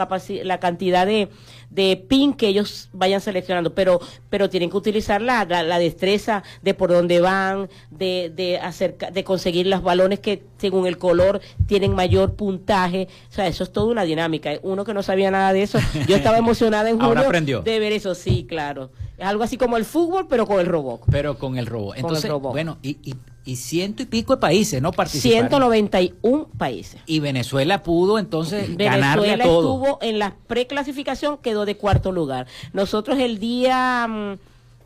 la 0.45 0.61
cantidad 0.61 1.07
de, 1.07 1.29
de 1.71 1.97
pin 2.09 2.33
que 2.33 2.47
ellos 2.47 2.89
vayan 2.93 3.21
seleccionando, 3.21 3.75
pero, 3.75 4.01
pero 4.31 4.49
tienen 4.49 4.71
que 4.71 4.77
utilizar 4.77 5.21
la, 5.21 5.45
la, 5.45 5.63
la 5.65 5.79
destreza 5.79 6.45
de 6.63 6.73
por 6.75 6.91
dónde 6.91 7.21
van, 7.21 7.69
de, 7.91 8.33
de, 8.35 8.59
acerca, 8.59 9.11
de 9.11 9.25
conseguir 9.25 9.67
los 9.67 9.83
balones 9.83 10.21
que 10.21 10.45
según 10.59 10.87
el 10.87 10.99
color 10.99 11.41
tienen 11.67 11.95
mayor 11.95 12.35
puntaje. 12.35 13.09
O 13.29 13.33
sea, 13.33 13.49
eso 13.49 13.65
es 13.65 13.73
toda 13.73 13.87
una 13.87 14.05
dinámica. 14.05 14.53
Uno 14.63 14.85
que 14.85 14.95
no 14.95 15.03
sabía 15.03 15.31
nada 15.31 15.53
de 15.53 15.63
eso, 15.63 15.79
yo 16.07 16.15
estaba 16.17 16.39
emocionada 16.49 16.91
en 16.91 17.03
aprendió. 17.03 17.63
de 17.63 17.79
ver 17.79 17.93
eso, 17.93 18.15
sí, 18.15 18.47
claro. 18.49 18.91
Es 19.17 19.27
algo 19.27 19.43
así 19.43 19.57
como 19.57 19.77
el 19.77 19.85
fútbol, 19.85 20.27
pero 20.29 20.47
con 20.47 20.61
el 20.61 20.67
robot. 20.67 21.01
Pero 21.11 21.37
con 21.39 21.59
el 21.59 21.67
robot. 21.67 21.97
el 21.97 22.01
Entonces, 22.03 22.31
robot. 22.31 22.53
bueno, 22.53 22.79
y, 22.83 22.99
y, 23.03 23.17
y 23.49 23.57
ciento 23.57 24.03
y 24.03 24.07
pico 24.07 24.35
de 24.35 24.41
países, 24.43 24.83
¿no? 24.83 24.93
Participaron. 24.93 25.49
191 25.49 26.49
países. 26.59 27.01
Y 27.07 27.21
Venezuela 27.21 27.83
pudo 27.83 28.19
entonces 28.19 28.77
ganarle 28.77 29.29
Venezuela 29.29 29.45
a 29.45 29.47
todo. 29.47 29.73
estuvo 29.73 29.99
en 30.03 30.19
la 30.19 30.35
preclasificación, 30.47 31.39
quedó 31.39 31.65
de 31.65 31.75
cuarto 31.75 32.13
lugar. 32.13 32.47
Nosotros 32.75 33.19
el 33.19 33.39
día, 33.39 34.07
mm, 34.07 34.39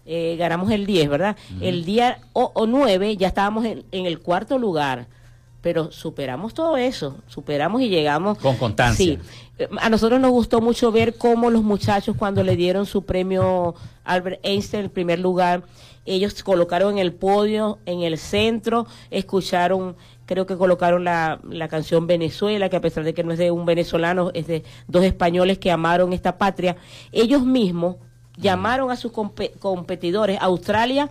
eh, 0.07 0.37
ganamos 0.39 0.71
el 0.71 0.87
10, 0.87 1.09
¿verdad? 1.09 1.37
El 1.61 1.85
día 1.85 2.21
o, 2.35 2.53
o 2.55 2.67
9 2.67 3.17
ya 3.17 3.27
estábamos 3.27 3.65
en, 3.65 3.83
en 3.91 4.07
el 4.07 4.21
cuarto 4.21 4.59
lugar, 4.59 5.09
pero 5.63 5.91
superamos 5.91 6.53
todo 6.53 6.77
eso, 6.77 7.17
superamos 7.29 7.81
y 7.81 7.89
llegamos. 7.89 8.37
Con 8.39 8.57
constancia. 8.57 9.19
Sí. 9.59 9.67
A 9.81 9.89
nosotros 9.89 10.21
nos 10.21 10.33
gustó 10.33 10.61
mucho 10.61 10.91
ver 10.93 11.17
cómo 11.17 11.49
los 11.51 11.63
muchachos 11.63 12.17
cuando 12.19 12.43
le 12.43 12.57
dieron 12.57 12.85
su 12.85 13.05
premio 13.05 13.75
Albert 14.05 14.41
Einstein, 14.43 14.83
el 14.85 14.91
primer 14.91 15.21
lugar, 15.21 15.63
ellos 16.05 16.33
se 16.33 16.43
colocaron 16.43 16.95
en 16.95 16.99
el 16.99 17.13
podio, 17.13 17.79
en 17.87 18.03
el 18.03 18.19
centro, 18.19 18.89
escucharon, 19.13 19.95
creo 20.27 20.47
que 20.47 20.57
colocaron 20.57 21.05
la, 21.05 21.39
la 21.49 21.69
canción 21.69 22.09
Venezuela, 22.09 22.69
que 22.69 22.77
a 22.77 22.81
pesar 22.81 23.05
de 23.05 23.15
que 23.15 23.23
no 23.23 23.33
es 23.33 23.39
de 23.39 23.53
un 23.53 23.65
venezolano, 23.65 24.33
es 24.35 24.49
de 24.49 24.65
dos 24.89 25.05
españoles 25.05 25.59
que 25.59 25.71
amaron 25.71 26.13
esta 26.13 26.39
patria, 26.39 26.77
ellos 27.13 27.45
mismos 27.45 27.97
llamaron 28.37 28.91
a 28.91 28.97
sus 28.97 29.13
compe- 29.13 29.53
competidores, 29.61 30.39
Australia 30.41 31.09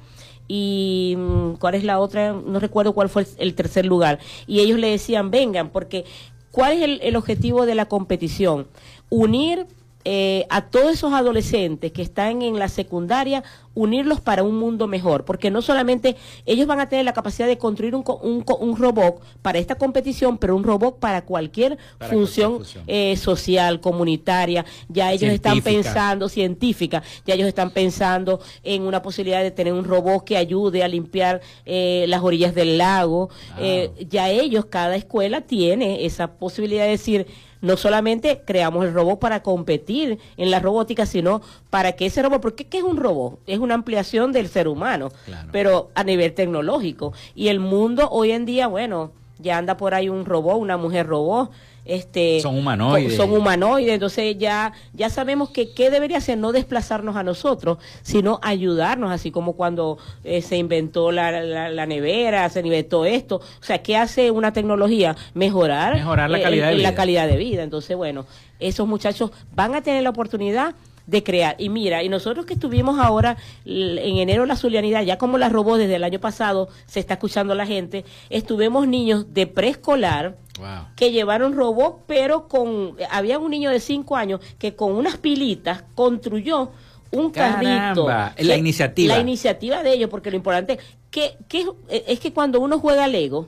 y 0.53 1.15
mm, 1.17 1.53
cuál 1.59 1.75
es 1.75 1.85
la 1.85 1.97
otra, 1.97 2.33
no 2.33 2.59
recuerdo 2.59 2.91
cuál 2.91 3.07
fue 3.07 3.25
el, 3.37 3.55
tercer 3.55 3.85
lugar, 3.85 4.19
y 4.47 4.59
ellos 4.59 4.79
le 4.79 4.89
decían, 4.89 5.31
vengan, 5.31 5.69
porque 5.69 6.03
¿cuál 6.51 6.73
es 6.73 6.99
el 7.01 7.15
objetivo 7.15 7.65
de 7.65 7.73
la 7.73 7.85
competición? 7.85 8.67
Unir 9.09 9.65
eh, 10.05 10.45
a 10.49 10.61
todos 10.69 10.93
esos 10.93 11.13
adolescentes 11.13 11.91
que 11.91 12.01
están 12.01 12.41
en 12.41 12.59
la 12.59 12.67
secundaria, 12.67 13.43
unirlos 13.73 14.19
para 14.19 14.43
un 14.43 14.57
mundo 14.57 14.87
mejor, 14.87 15.23
porque 15.23 15.49
no 15.49 15.61
solamente 15.61 16.17
ellos 16.45 16.67
van 16.67 16.81
a 16.81 16.89
tener 16.89 17.05
la 17.05 17.13
capacidad 17.13 17.47
de 17.47 17.57
construir 17.57 17.95
un, 17.95 18.03
un, 18.21 18.43
un 18.59 18.77
robot 18.77 19.21
para 19.41 19.59
esta 19.59 19.75
competición, 19.75 20.37
pero 20.37 20.55
un 20.55 20.63
robot 20.63 20.99
para 20.99 21.23
cualquier 21.23 21.77
Para 21.97 22.11
función, 22.11 22.55
cualquier 22.57 22.83
eh, 22.87 23.15
social, 23.15 23.79
comunitaria, 23.79 24.65
ya 24.89 25.13
ellos 25.13 25.31
están 25.31 25.61
pensando 25.61 26.27
científica, 26.27 27.01
ya 27.25 27.35
ellos 27.35 27.47
están 27.47 27.71
pensando 27.71 28.41
en 28.63 28.81
una 28.81 29.01
posibilidad 29.01 29.41
de 29.41 29.51
tener 29.51 29.71
un 29.71 29.85
robot 29.85 30.25
que 30.25 30.35
ayude 30.35 30.83
a 30.83 30.87
limpiar 30.87 31.41
eh, 31.65 32.05
las 32.09 32.21
orillas 32.21 32.53
del 32.53 32.77
lago, 32.77 33.29
Ah. 33.51 33.57
Eh, 33.59 33.91
ya 34.09 34.29
ellos, 34.29 34.65
cada 34.65 34.95
escuela 34.95 35.41
tiene 35.41 36.05
esa 36.05 36.33
posibilidad 36.33 36.85
de 36.85 36.91
decir, 36.91 37.27
no 37.61 37.77
solamente 37.77 38.41
creamos 38.45 38.85
el 38.85 38.93
robot 38.93 39.19
para 39.19 39.43
competir 39.43 40.17
en 40.37 40.51
la 40.51 40.59
robótica, 40.59 41.05
sino 41.05 41.41
para 41.69 41.93
que 41.93 42.07
ese 42.07 42.21
robot, 42.21 42.41
porque 42.41 42.65
¿qué 42.65 42.79
es 42.79 42.83
un 42.83 42.97
robot? 42.97 43.39
Es 43.47 43.59
una 43.59 43.75
ampliación 43.75 44.31
del 44.31 44.47
ser 44.47 44.67
humano, 44.67 45.09
Claro. 45.25 45.49
pero 45.51 45.89
a 45.95 46.03
nivel 46.03 46.33
tecnológico. 46.33 47.13
Y 47.35 47.49
el 47.49 47.59
mundo 47.59 48.09
hoy 48.09 48.31
en 48.31 48.45
día, 48.45 48.67
bueno, 48.67 49.11
ya 49.39 49.57
anda 49.57 49.77
por 49.77 49.93
ahí 49.93 50.09
un 50.09 50.25
robot, 50.25 50.57
una 50.57 50.77
mujer 50.77 51.07
robot. 51.07 51.51
Este, 51.83 52.39
Son 52.41 52.57
humanoides. 52.57 53.15
Son 53.15 53.31
humanoides, 53.31 53.93
entonces 53.93 54.37
ya, 54.37 54.73
ya 54.93 55.09
sabemos 55.09 55.49
que 55.49 55.73
qué 55.73 55.89
debería 55.89 56.17
hacer, 56.17 56.37
no 56.37 56.51
desplazarnos 56.51 57.15
a 57.15 57.23
nosotros, 57.23 57.79
sino 58.03 58.39
ayudarnos, 58.43 59.11
así 59.11 59.31
como 59.31 59.53
cuando 59.53 59.97
eh, 60.23 60.41
se 60.41 60.57
inventó 60.57 61.11
la, 61.11 61.31
la, 61.41 61.69
la 61.69 61.85
nevera, 61.85 62.47
se 62.49 62.59
inventó 62.59 63.05
esto. 63.05 63.37
O 63.37 63.63
sea, 63.63 63.81
¿qué 63.81 63.97
hace 63.97 64.31
una 64.31 64.53
tecnología? 64.53 65.15
Mejorar, 65.33 65.95
Mejorar 65.95 66.29
la 66.29 66.39
eh, 66.39 66.43
calidad 66.43 66.69
de 66.69 66.77
la 66.77 66.95
calidad 66.95 67.27
de 67.27 67.37
vida. 67.37 67.63
Entonces, 67.63 67.97
bueno, 67.97 68.25
esos 68.59 68.87
muchachos 68.87 69.31
van 69.55 69.73
a 69.75 69.81
tener 69.81 70.03
la 70.03 70.11
oportunidad 70.11 70.75
de 71.07 71.23
crear. 71.23 71.55
Y 71.57 71.69
mira, 71.69 72.03
y 72.03 72.09
nosotros 72.09 72.45
que 72.45 72.53
estuvimos 72.53 72.99
ahora 72.99 73.37
en 73.65 74.17
enero 74.17 74.45
la 74.45 74.55
Zulianidad, 74.55 75.03
ya 75.03 75.17
como 75.17 75.37
la 75.37 75.49
robó 75.49 75.77
desde 75.77 75.95
el 75.95 76.03
año 76.03 76.19
pasado, 76.19 76.69
se 76.85 76.99
está 76.99 77.15
escuchando 77.15 77.55
la 77.55 77.65
gente, 77.65 78.05
estuvimos 78.29 78.87
niños 78.87 79.33
de 79.33 79.47
preescolar 79.47 80.37
Wow. 80.59 80.67
que 80.95 81.11
llevaron 81.11 81.53
robot, 81.55 82.01
pero 82.07 82.47
con 82.47 82.95
había 83.09 83.39
un 83.39 83.49
niño 83.51 83.71
de 83.71 83.79
5 83.79 84.15
años 84.15 84.41
que 84.59 84.75
con 84.75 84.91
unas 84.91 85.17
pilitas 85.17 85.83
construyó 85.95 86.71
un 87.11 87.31
carrito. 87.31 88.07
La 88.07 88.57
iniciativa. 88.57 89.15
La 89.15 89.21
iniciativa 89.21 89.81
de 89.81 89.93
ellos, 89.93 90.09
porque 90.09 90.29
lo 90.29 90.35
importante 90.37 90.77
que, 91.09 91.35
que 91.47 91.61
es- 91.89 92.03
es 92.07 92.19
que 92.19 92.31
cuando 92.33 92.59
uno 92.59 92.79
juega 92.79 93.07
Lego, 93.07 93.47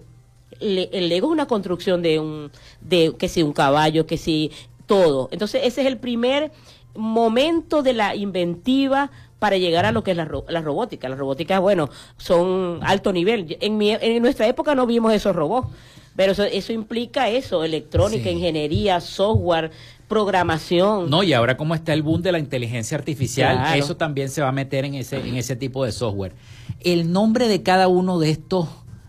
le- 0.60 0.90
el 0.94 1.10
Lego 1.10 1.28
es 1.28 1.34
una 1.34 1.46
construcción 1.46 2.02
de 2.02 2.20
un, 2.20 2.52
de 2.82 3.14
que 3.18 3.28
si 3.30 3.44
un 3.44 3.54
caballo, 3.54 4.06
que 4.08 4.18
si 4.18 4.52
todo. 4.86 5.30
Entonces 5.32 5.62
ese 5.66 5.82
es 5.82 5.88
el 5.88 5.98
primer 5.98 6.52
momento 6.96 7.82
de 7.84 7.94
la 7.94 8.16
inventiva 8.16 9.12
para 9.40 9.58
llegar 9.58 9.86
a 9.86 9.92
lo 9.92 10.04
que 10.04 10.12
es 10.12 10.18
la, 10.18 10.26
ro- 10.26 10.46
la 10.48 10.62
robótica. 10.62 11.10
Las 11.10 11.20
robóticas, 11.20 11.60
bueno, 11.60 11.90
son 12.18 12.80
alto 12.82 13.12
nivel. 13.12 13.58
En, 13.60 13.78
mi- 13.78 13.92
en 13.92 14.22
nuestra 14.22 14.48
época 14.48 14.74
no 14.76 14.86
vimos 14.86 15.12
esos 15.14 15.36
robots, 15.36 15.68
pero 16.16 16.32
eso, 16.34 16.44
eso 16.44 16.72
implica 16.72 17.28
eso, 17.30 17.64
electrónica, 17.64 18.24
Sí. 18.26 18.30
ingeniería, 18.30 19.02
software, 19.02 19.72
programación. 20.08 21.10
No, 21.10 21.24
y 21.24 21.34
ahora 21.34 21.58
como 21.58 21.76
está 21.76 21.92
el 21.94 22.04
boom 22.04 22.22
de 22.22 22.32
la 22.32 22.40
inteligencia 22.40 22.98
artificial, 22.98 23.58
Claro. 23.58 23.80
eso 23.80 23.98
también 23.98 24.30
se 24.30 24.42
va 24.42 24.50
a 24.50 24.52
meter 24.54 24.86
en 24.86 24.94
ese, 24.96 25.18
en 25.18 25.36
ese 25.36 25.56
tipo 25.56 25.84
de 25.84 25.92
software. 25.92 26.34
El 26.82 27.12
nombre 27.12 27.48
de 27.48 27.64
cada 27.64 27.88
uno 27.88 28.20
de 28.20 28.30
estos 28.30 28.68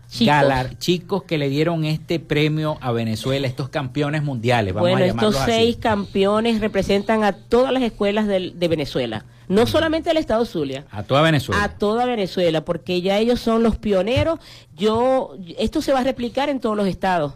Chicos. 0.09 0.27
galar- 0.27 0.77
chicos 0.77 1.23
que 1.23 1.37
le 1.37 1.49
dieron 1.49 1.83
este 1.83 2.19
premio 2.19 2.77
a 2.81 2.91
Venezuela, 2.91 3.47
estos 3.47 3.69
campeones 3.69 4.23
mundiales, 4.23 4.73
vamos 4.73 4.89
bueno, 4.89 5.03
a 5.03 5.07
estos 5.07 5.35
así. 5.35 5.51
seis 5.51 5.77
campeones 5.77 6.61
representan 6.61 7.23
a 7.23 7.33
todas 7.33 7.73
las 7.73 7.83
escuelas 7.83 8.27
del- 8.27 8.57
de 8.59 8.67
Venezuela, 8.67 9.25
no 9.47 9.65
solamente 9.67 10.09
al 10.09 10.17
Estado 10.17 10.45
Zulia. 10.45 10.85
A 10.91 11.03
toda 11.03 11.21
Venezuela. 11.21 11.63
A 11.63 11.69
toda 11.77 12.05
Venezuela, 12.05 12.63
porque 12.63 13.01
ya 13.01 13.17
ellos 13.17 13.39
son 13.39 13.63
los 13.63 13.77
pioneros. 13.77 14.39
Yo, 14.75 15.35
esto 15.57 15.81
se 15.81 15.91
va 15.91 15.99
a 15.99 16.03
replicar 16.03 16.49
en 16.49 16.59
todos 16.59 16.77
los 16.77 16.87
estados. 16.87 17.33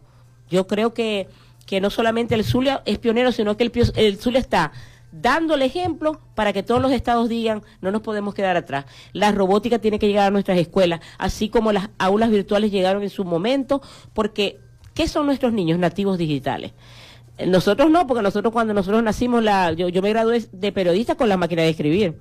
Yo 0.50 0.68
creo 0.68 0.94
que, 0.94 1.28
que 1.66 1.82
no 1.82 1.90
solamente 1.90 2.34
el 2.36 2.44
Zulia 2.44 2.82
es 2.86 2.98
pionero, 3.00 3.32
sino 3.32 3.58
que 3.58 3.64
el, 3.64 3.72
el 3.96 4.18
Zulia 4.18 4.40
está 4.40 4.72
dando 5.12 5.56
el 5.56 5.62
ejemplo 5.62 6.20
para 6.36 6.54
que 6.54 6.64
todos 6.64 6.82
los 6.82 6.92
estados 6.92 7.30
digan, 7.30 7.64
no 7.82 7.92
nos 7.92 8.02
podemos 8.02 8.34
quedar 8.34 8.58
atrás. 8.58 8.86
La 9.14 9.32
robótica 9.32 9.80
tiene 9.80 10.00
que 10.00 10.08
llegar 10.08 10.28
a 10.28 10.32
nuestras 10.32 10.58
escuelas, 10.58 11.02
así 11.18 11.50
como 11.50 11.72
las 11.72 11.90
aulas 11.98 12.30
virtuales 12.30 12.72
llegaron 12.72 13.04
en 13.04 13.10
su 13.10 13.26
momento, 13.26 13.82
porque 14.14 14.60
¿qué 14.94 15.08
son 15.08 15.26
nuestros 15.26 15.54
niños 15.54 15.80
nativos 15.80 16.18
digitales? 16.18 16.74
Nosotros 17.46 17.90
no, 17.90 18.06
porque 18.06 18.22
nosotros 18.22 18.52
cuando 18.52 18.74
nosotros 18.74 19.02
nacimos, 19.02 19.44
la, 19.44 19.72
yo, 19.72 19.88
yo 19.88 20.02
me 20.02 20.10
gradué 20.10 20.46
de 20.52 20.72
periodista 20.72 21.16
con 21.16 21.30
la 21.30 21.38
máquina 21.38 21.62
de 21.62 21.70
escribir. 21.70 22.18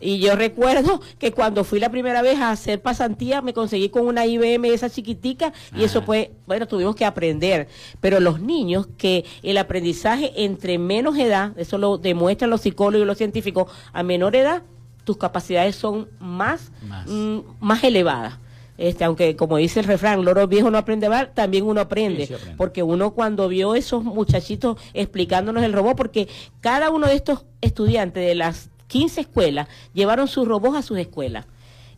Y 0.00 0.18
yo 0.18 0.34
recuerdo 0.34 1.00
que 1.18 1.32
cuando 1.32 1.64
fui 1.64 1.78
la 1.80 1.90
primera 1.90 2.22
vez 2.22 2.38
a 2.38 2.50
hacer 2.50 2.80
pasantía, 2.80 3.42
me 3.42 3.52
conseguí 3.52 3.88
con 3.90 4.06
una 4.06 4.26
IBM 4.26 4.64
esa 4.72 4.88
chiquitica 4.88 5.52
y 5.76 5.84
eso 5.84 6.02
fue, 6.02 6.32
bueno, 6.46 6.66
tuvimos 6.66 6.96
que 6.96 7.04
aprender. 7.04 7.68
Pero 8.00 8.20
los 8.20 8.40
niños 8.40 8.88
que 8.96 9.24
el 9.42 9.58
aprendizaje 9.58 10.32
entre 10.44 10.78
menos 10.78 11.18
edad, 11.18 11.52
eso 11.58 11.78
lo 11.78 11.98
demuestran 11.98 12.50
los 12.50 12.62
psicólogos 12.62 13.04
y 13.04 13.06
los 13.06 13.18
científicos, 13.18 13.70
a 13.92 14.02
menor 14.02 14.36
edad, 14.36 14.62
tus 15.04 15.16
capacidades 15.16 15.76
son 15.76 16.08
más, 16.18 16.70
Más. 16.86 17.06
mm, 17.06 17.38
más 17.60 17.84
elevadas. 17.84 18.38
Este, 18.78 19.04
aunque 19.04 19.36
como 19.36 19.58
dice 19.58 19.80
el 19.80 19.86
refrán, 19.86 20.24
loro 20.24 20.46
viejo 20.48 20.70
no 20.70 20.78
aprende 20.78 21.04
a 21.04 21.08
hablar, 21.08 21.32
también 21.34 21.64
uno 21.66 21.82
aprende. 21.82 22.22
Sí, 22.22 22.26
sí 22.28 22.34
aprende. 22.34 22.56
Porque 22.56 22.82
uno 22.82 23.10
cuando 23.10 23.46
vio 23.48 23.74
esos 23.74 24.02
muchachitos 24.02 24.78
explicándonos 24.94 25.62
el 25.64 25.74
robot, 25.74 25.96
porque 25.96 26.28
cada 26.62 26.88
uno 26.90 27.06
de 27.06 27.14
estos 27.14 27.44
estudiantes 27.60 28.26
de 28.26 28.34
las 28.34 28.70
15 28.90 29.22
escuelas 29.22 29.68
llevaron 29.94 30.28
sus 30.28 30.46
robots 30.46 30.76
a 30.76 30.82
sus 30.82 30.98
escuelas. 30.98 31.46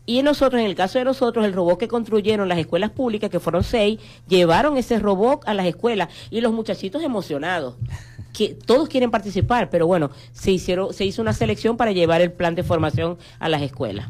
Y 0.05 0.21
nosotros, 0.21 0.59
en 0.61 0.67
el 0.67 0.75
caso 0.75 0.99
de 0.99 1.05
nosotros, 1.05 1.45
el 1.45 1.53
robot 1.53 1.79
que 1.79 1.87
construyeron 1.87 2.49
las 2.49 2.57
escuelas 2.57 2.91
públicas, 2.91 3.29
que 3.29 3.39
fueron 3.39 3.63
seis, 3.63 3.99
llevaron 4.27 4.77
ese 4.77 4.99
robot 4.99 5.43
a 5.47 5.53
las 5.53 5.65
escuelas 5.65 6.09
y 6.29 6.41
los 6.41 6.53
muchachitos 6.53 7.03
emocionados. 7.03 7.75
Que 8.33 8.55
todos 8.55 8.89
quieren 8.89 9.11
participar, 9.11 9.69
pero 9.69 9.85
bueno, 9.85 10.09
se 10.31 10.49
hicieron, 10.49 10.91
se 10.91 11.05
hizo 11.05 11.21
una 11.21 11.33
selección 11.33 11.77
para 11.77 11.91
llevar 11.91 12.19
el 12.19 12.31
plan 12.31 12.55
de 12.55 12.63
formación 12.63 13.19
a 13.37 13.47
las 13.47 13.61
escuelas. 13.61 14.07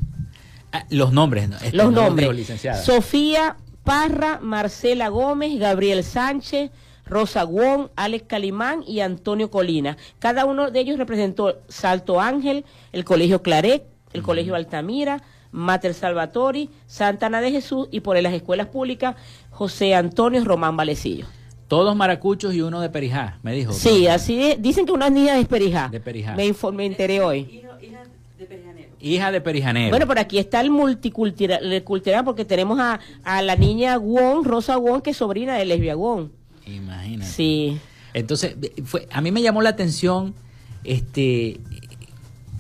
Ah, 0.72 0.86
los 0.90 1.12
nombres, 1.12 1.50
este, 1.62 1.76
los 1.76 1.92
nombres. 1.92 2.48
Sofía 2.86 3.58
Parra, 3.84 4.40
Marcela 4.42 5.10
Gómez, 5.10 5.60
Gabriel 5.60 6.06
Sánchez, 6.06 6.72
Rosa 7.06 7.44
Guón, 7.44 7.92
Alex 7.96 8.26
Calimán 8.28 8.84
y 8.88 9.02
Antonio 9.02 9.52
Colina. 9.52 9.98
Cada 10.20 10.46
uno 10.46 10.72
de 10.72 10.80
ellos 10.80 10.98
representó 10.98 11.60
Salto 11.68 12.20
Ángel, 12.20 12.66
el 12.92 13.04
Colegio 13.04 13.42
Claret, 13.42 13.84
el 14.14 14.24
Colegio 14.24 14.56
Altamira, 14.56 15.22
Mater 15.52 15.94
Salvatori, 15.94 16.70
Santana 16.88 17.42
de 17.42 17.52
Jesús 17.52 17.88
y 17.92 18.00
por 18.00 18.20
las 18.22 18.34
escuelas 18.34 18.68
públicas 18.68 19.16
José 19.52 19.96
Antonio 19.96 20.44
Román 20.44 20.76
Valecillo. 20.76 21.28
Todos 21.68 21.96
maracuchos 21.96 22.54
y 22.54 22.62
uno 22.62 22.82
de 22.82 22.90
Perijá, 22.90 23.40
me 23.42 23.54
dijo. 23.54 23.74
Sí, 23.74 24.08
así 24.08 24.44
es. 24.44 24.62
Dicen 24.62 24.86
que 24.86 24.92
una 24.92 25.10
niña 25.10 25.40
es 25.40 25.48
Perijá. 25.48 25.90
De 25.90 26.00
Perijá. 26.00 26.36
Me, 26.36 26.46
informé, 26.46 26.86
enteré 26.86 27.22
hoy. 27.22 27.64
Hija 29.00 29.32
de 29.32 29.42
Perijanero. 29.42 29.90
Bueno, 29.90 30.08
por 30.08 30.18
aquí 30.18 30.38
está 30.38 30.62
el 30.62 30.70
multicultural 30.70 32.24
porque 32.24 32.46
tenemos 32.46 32.80
a, 32.80 33.00
a 33.24 33.42
la 33.42 33.56
niña 33.56 33.98
Wong, 33.98 34.46
Rosa 34.46 34.78
Wong, 34.78 35.02
que 35.02 35.12
es 35.12 35.18
sobrina 35.18 35.56
de 35.56 35.66
Lesbia 35.66 35.96
Wong. 35.96 36.30
Imagínate. 36.66 37.32
Sí. 37.32 37.80
Entonces, 38.14 38.56
fue, 38.86 39.08
a 39.12 39.22
mí 39.22 39.32
me 39.32 39.42
llamó 39.42 39.62
la 39.62 39.70
atención 39.70 40.34
este 40.84 41.60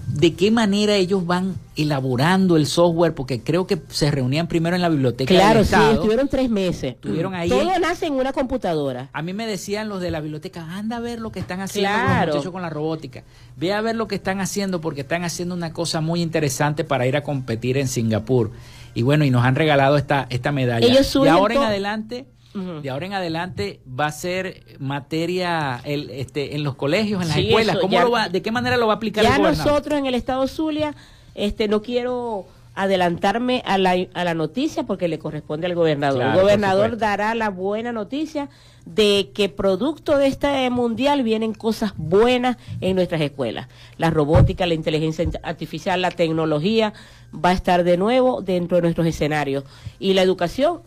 de 0.08 0.34
qué 0.34 0.52
manera 0.52 0.96
ellos 0.96 1.26
van 1.26 1.56
elaborando 1.76 2.58
el 2.58 2.68
software, 2.68 3.16
porque 3.16 3.42
creo 3.42 3.66
que 3.66 3.82
se 3.88 4.12
reunían 4.12 4.48
primero 4.48 4.76
en 4.76 4.82
la 4.82 4.90
biblioteca. 4.90 5.34
Claro, 5.34 5.64
sí, 5.64 5.76
estuvieron 5.92 6.28
tres 6.28 6.50
meses. 6.50 6.96
Estuvieron 6.96 7.34
ahí. 7.34 7.50
Todo 7.50 7.80
nace 7.80 8.08
en 8.08 8.14
una 8.14 8.34
computadora. 8.34 9.10
A 9.14 9.22
mí 9.22 9.34
me 9.34 9.48
decían 9.48 9.90
los 9.90 10.02
de 10.02 10.12
la 10.12 10.22
biblioteca, 10.22 10.62
anda 10.70 10.98
a 10.98 11.00
ver 11.00 11.20
lo 11.20 11.32
que 11.32 11.40
están 11.40 11.62
haciendo 11.62 11.90
los 11.98 12.28
muchachos 12.28 12.52
con 12.52 12.62
la 12.62 12.70
robótica. 12.70 13.24
Ve 13.56 13.74
a 13.74 13.82
ver 13.82 13.96
lo 13.96 14.08
que 14.08 14.16
están 14.16 14.40
haciendo, 14.40 14.82
porque 14.82 15.02
están 15.02 15.24
haciendo 15.24 15.56
una 15.56 15.74
cosa 15.74 16.02
muy 16.02 16.22
interesante 16.22 16.84
para 16.84 17.08
ir 17.08 17.16
a 17.16 17.24
competir 17.24 17.78
en 17.78 17.88
Singapur. 17.88 18.52
Y 18.94 19.02
bueno, 19.02 19.26
y 19.26 19.32
nos 19.32 19.44
han 19.44 19.56
regalado 19.56 19.98
esta, 19.98 20.28
esta 20.30 20.52
medalla. 20.52 20.86
y 20.88 21.28
ahora 21.28 21.56
en 21.56 21.64
adelante 21.64 22.28
de 22.54 22.90
ahora 22.90 23.06
en 23.06 23.14
adelante 23.14 23.80
va 23.88 24.08
a 24.08 24.12
ser 24.12 24.64
materia 24.80 25.82
el, 25.84 26.10
este, 26.12 26.56
en 26.56 26.64
los 26.64 26.76
colegios, 26.76 27.22
en 27.22 27.30
las 27.30 27.38
escuelas. 27.38 27.78
¿Cómo 27.80 28.00
lo 28.00 28.12
va, 28.12 28.30
¿De 28.30 28.42
qué 28.42 28.52
manera 28.52 28.78
lo 28.78 28.88
va 28.88 28.94
a 28.94 28.96
aplicar 28.98 29.24
ya 29.24 29.38
nosotros 29.38 29.98
en 29.98 30.06
el 30.06 30.16
estado 30.16 30.48
Zulia, 30.48 30.96
este, 31.36 31.68
no 31.68 31.82
quiero 31.82 32.46
adelantarme 32.76 33.62
a 33.66 33.78
la, 33.78 33.96
a 34.14 34.24
la 34.24 34.34
noticia 34.34 34.84
porque 34.84 35.08
le 35.08 35.20
corresponde 35.20 35.68
al 35.68 35.76
gobernador. 35.76 36.24
el 36.24 36.34
gobernador 36.34 36.98
dará 36.98 37.36
la 37.36 37.50
buena 37.50 37.92
noticia 37.92 38.50
de 38.86 39.30
que 39.34 39.48
producto 39.48 40.18
de 40.18 40.28
este 40.28 40.70
mundial 40.70 41.24
vienen 41.24 41.54
cosas 41.54 41.94
buenas 41.98 42.58
en 42.82 42.96
nuestras 42.96 43.22
escuelas. 43.22 43.68
La 43.98 44.10
robótica, 44.10 44.66
la 44.66 44.74
inteligencia 44.74 45.30
artificial, 45.44 46.02
la 46.02 46.12
tecnología 46.12 46.94
va 47.34 47.50
a 47.50 47.54
estar 47.54 47.84
de 47.84 47.98
nuevo 47.98 48.42
dentro 48.42 48.78
de 48.78 48.82
nuestros 48.82 49.08
escenarios. 49.08 49.64
Y 50.00 50.14
la 50.14 50.24
educación 50.24 50.82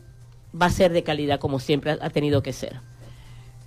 va 0.60 0.66
a 0.66 0.70
ser 0.70 0.92
de 0.92 1.02
calidad 1.02 1.38
como 1.38 1.60
siempre 1.60 1.98
ha 2.00 2.10
tenido 2.10 2.42
que 2.42 2.52
ser. 2.52 2.80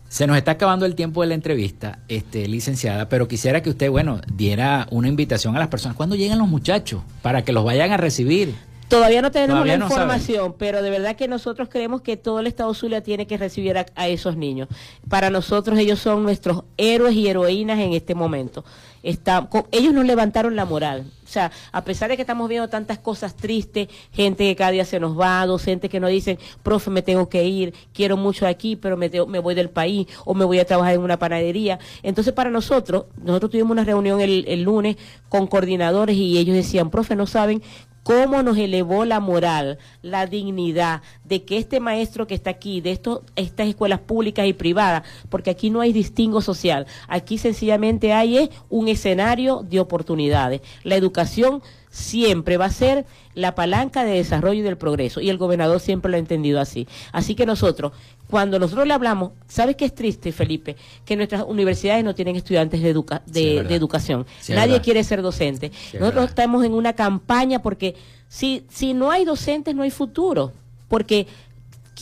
Se 0.09 0.25
nos 0.25 0.37
está 0.37 0.51
acabando 0.51 0.87
el 0.87 0.95
tiempo 0.95 1.21
de 1.21 1.27
la 1.27 1.35
entrevista, 1.35 1.99
este, 2.07 2.47
licenciada, 2.47 3.09
pero 3.09 3.27
quisiera 3.27 3.61
que 3.61 3.69
usted, 3.69 3.91
bueno, 3.91 4.19
diera 4.33 4.87
una 4.89 5.07
invitación 5.07 5.55
a 5.55 5.59
las 5.59 5.67
personas. 5.67 5.95
¿Cuándo 5.95 6.15
llegan 6.15 6.39
los 6.39 6.47
muchachos? 6.47 7.03
Para 7.21 7.43
que 7.43 7.51
los 7.53 7.63
vayan 7.63 7.91
a 7.91 7.97
recibir. 7.97 8.55
Todavía 8.89 9.21
no 9.21 9.29
tenemos 9.29 9.67
la 9.67 9.75
información, 9.75 10.55
pero 10.57 10.81
de 10.81 10.89
verdad 10.89 11.15
que 11.15 11.27
nosotros 11.27 11.69
creemos 11.69 12.01
que 12.01 12.17
todo 12.17 12.39
el 12.39 12.47
Estado 12.47 12.73
Zulia 12.73 13.01
tiene 13.01 13.27
que 13.27 13.37
recibir 13.37 13.77
a, 13.77 14.07
esos 14.07 14.35
niños. 14.35 14.67
Para 15.07 15.29
nosotros 15.29 15.77
ellos 15.77 15.99
son 15.99 16.23
nuestros 16.23 16.63
héroes 16.75 17.13
y 17.13 17.27
heroínas 17.27 17.77
en 17.77 17.93
este 17.93 18.15
momento. 18.15 18.65
Está, 19.03 19.47
ellos 19.71 19.93
nos 19.93 20.05
levantaron 20.05 20.55
la 20.55 20.65
moral. 20.65 21.05
O 21.23 21.31
sea, 21.31 21.51
a 21.71 21.83
pesar 21.83 22.09
de 22.09 22.15
que 22.15 22.23
estamos 22.23 22.49
viendo 22.49 22.67
tantas 22.67 22.97
cosas 22.97 23.35
tristes, 23.35 23.87
gente 24.11 24.43
que 24.45 24.55
cada 24.55 24.71
día 24.71 24.83
se 24.83 24.99
nos 24.99 25.17
va, 25.17 25.45
docentes 25.45 25.91
que 25.91 25.99
nos 25.99 26.09
dicen, 26.09 26.39
profe, 26.63 26.89
me 26.89 27.03
tengo 27.03 27.29
que 27.29 27.45
ir, 27.45 27.75
quiero 27.93 28.17
mucho 28.17 28.47
aquí, 28.47 28.75
pero 28.75 28.97
me, 28.97 29.11
me 29.27 29.37
voy 29.37 29.53
del 29.53 29.69
país 29.69 30.07
o 30.25 30.33
me 30.33 30.43
voy 30.43 30.57
a 30.57 30.65
trabajar 30.65 30.95
en 30.95 31.01
una 31.01 31.19
panadería. 31.19 31.77
Entonces, 32.01 32.33
para 32.33 32.49
nosotros, 32.49 33.05
nosotros 33.21 33.51
tuvimos 33.51 33.71
una 33.71 33.83
reunión 33.83 34.19
el, 34.19 34.45
el 34.47 34.63
lunes 34.63 34.97
con 35.29 35.45
coordinadores 35.45 36.15
y 36.15 36.39
ellos 36.39 36.55
decían, 36.55 36.89
profe, 36.89 37.15
no 37.15 37.27
saben 37.27 37.61
cómo 38.09 38.41
nos 38.41 38.57
elevó 38.57 39.05
la 39.05 39.19
moral, 39.19 39.77
la 40.01 40.25
dignidad 40.25 41.03
de 41.25 41.45
que 41.45 41.59
este 41.59 41.79
maestro 41.79 42.25
que 42.25 42.33
está 42.33 42.49
aquí, 42.49 42.81
de 42.81 42.89
estos, 42.89 43.21
estas 43.35 43.67
escuelas 43.67 43.99
públicas 43.99 44.47
y 44.47 44.53
privadas, 44.53 45.03
porque 45.29 45.51
aquí 45.51 45.69
no 45.69 45.79
hay 45.79 45.93
distingo 45.93 46.41
social, 46.41 46.87
aquí 47.07 47.37
sencillamente 47.37 48.11
hay 48.11 48.49
un 48.67 48.87
escenario 48.87 49.61
de 49.61 49.79
oportunidades. 49.79 50.61
La 50.83 50.95
educación 50.95 51.61
siempre 51.89 52.57
va 52.57 52.65
a 52.65 52.71
ser 52.71 53.05
la 53.33 53.55
palanca 53.55 54.03
de 54.03 54.11
desarrollo 54.11 54.59
y 54.59 54.63
del 54.63 54.77
progreso. 54.77 55.21
Y 55.21 55.29
el 55.29 55.37
gobernador 55.37 55.79
siempre 55.79 56.11
lo 56.11 56.17
ha 56.17 56.19
entendido 56.19 56.59
así. 56.59 56.87
Así 57.11 57.35
que 57.35 57.45
nosotros, 57.45 57.93
cuando 58.29 58.59
nosotros 58.59 58.87
le 58.87 58.93
hablamos, 58.93 59.31
¿sabes 59.47 59.75
qué 59.75 59.85
es 59.85 59.95
triste, 59.95 60.31
Felipe? 60.31 60.75
Que 61.05 61.15
nuestras 61.15 61.43
universidades 61.47 62.03
no 62.03 62.13
tienen 62.13 62.35
estudiantes 62.35 62.81
de, 62.81 62.93
de, 63.25 63.75
educación. 63.75 64.25
Nadie 64.49 64.81
quiere 64.81 65.03
ser 65.03 65.21
docente. 65.21 65.71
nosotros 65.99 66.29
estamos 66.29 66.63
en 66.63 66.73
una 66.73 66.93
campaña 66.93 67.61
porque 67.61 67.95
si, 68.27 68.65
si 68.69 68.93
no 68.93 69.11
hay 69.11 69.25
docentes, 69.25 69.73
no 69.75 69.83
hay 69.83 69.91
futuro. 69.91 70.51
Porque 70.87 71.27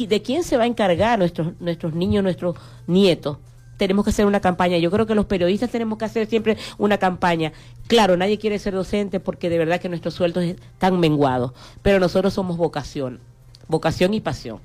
¿de 0.05 0.21
quién 0.21 0.43
se 0.43 0.57
va 0.57 0.63
a 0.63 0.67
encargar 0.67 1.17
nuestros, 1.17 1.59
nuestros 1.59 1.93
niños, 1.93 2.23
nuestros 2.23 2.55
nietos? 2.85 3.37
Tenemos 3.77 4.03
que 4.03 4.09
hacer 4.09 4.25
una 4.25 4.41
campaña. 4.41 4.77
Yo 4.77 4.91
creo 4.91 5.05
que 5.05 5.15
los 5.15 5.25
periodistas 5.25 5.69
tenemos 5.69 5.97
que 5.97 6.05
hacer 6.05 6.27
siempre 6.27 6.57
una 6.77 6.97
campaña. 6.97 7.53
Claro, 7.87 8.17
nadie 8.17 8.37
quiere 8.37 8.59
ser 8.59 8.73
docente 8.73 9.19
porque 9.19 9.49
de 9.49 9.57
verdad 9.57 9.79
que 9.79 9.89
nuestros 9.89 10.13
sueldos 10.13 10.43
están 10.43 10.99
menguados, 10.99 11.53
pero 11.81 11.99
nosotros 11.99 12.33
somos 12.33 12.57
vocación 12.57 13.19
vocación 13.67 14.13
y 14.13 14.21
pasión. 14.21 14.59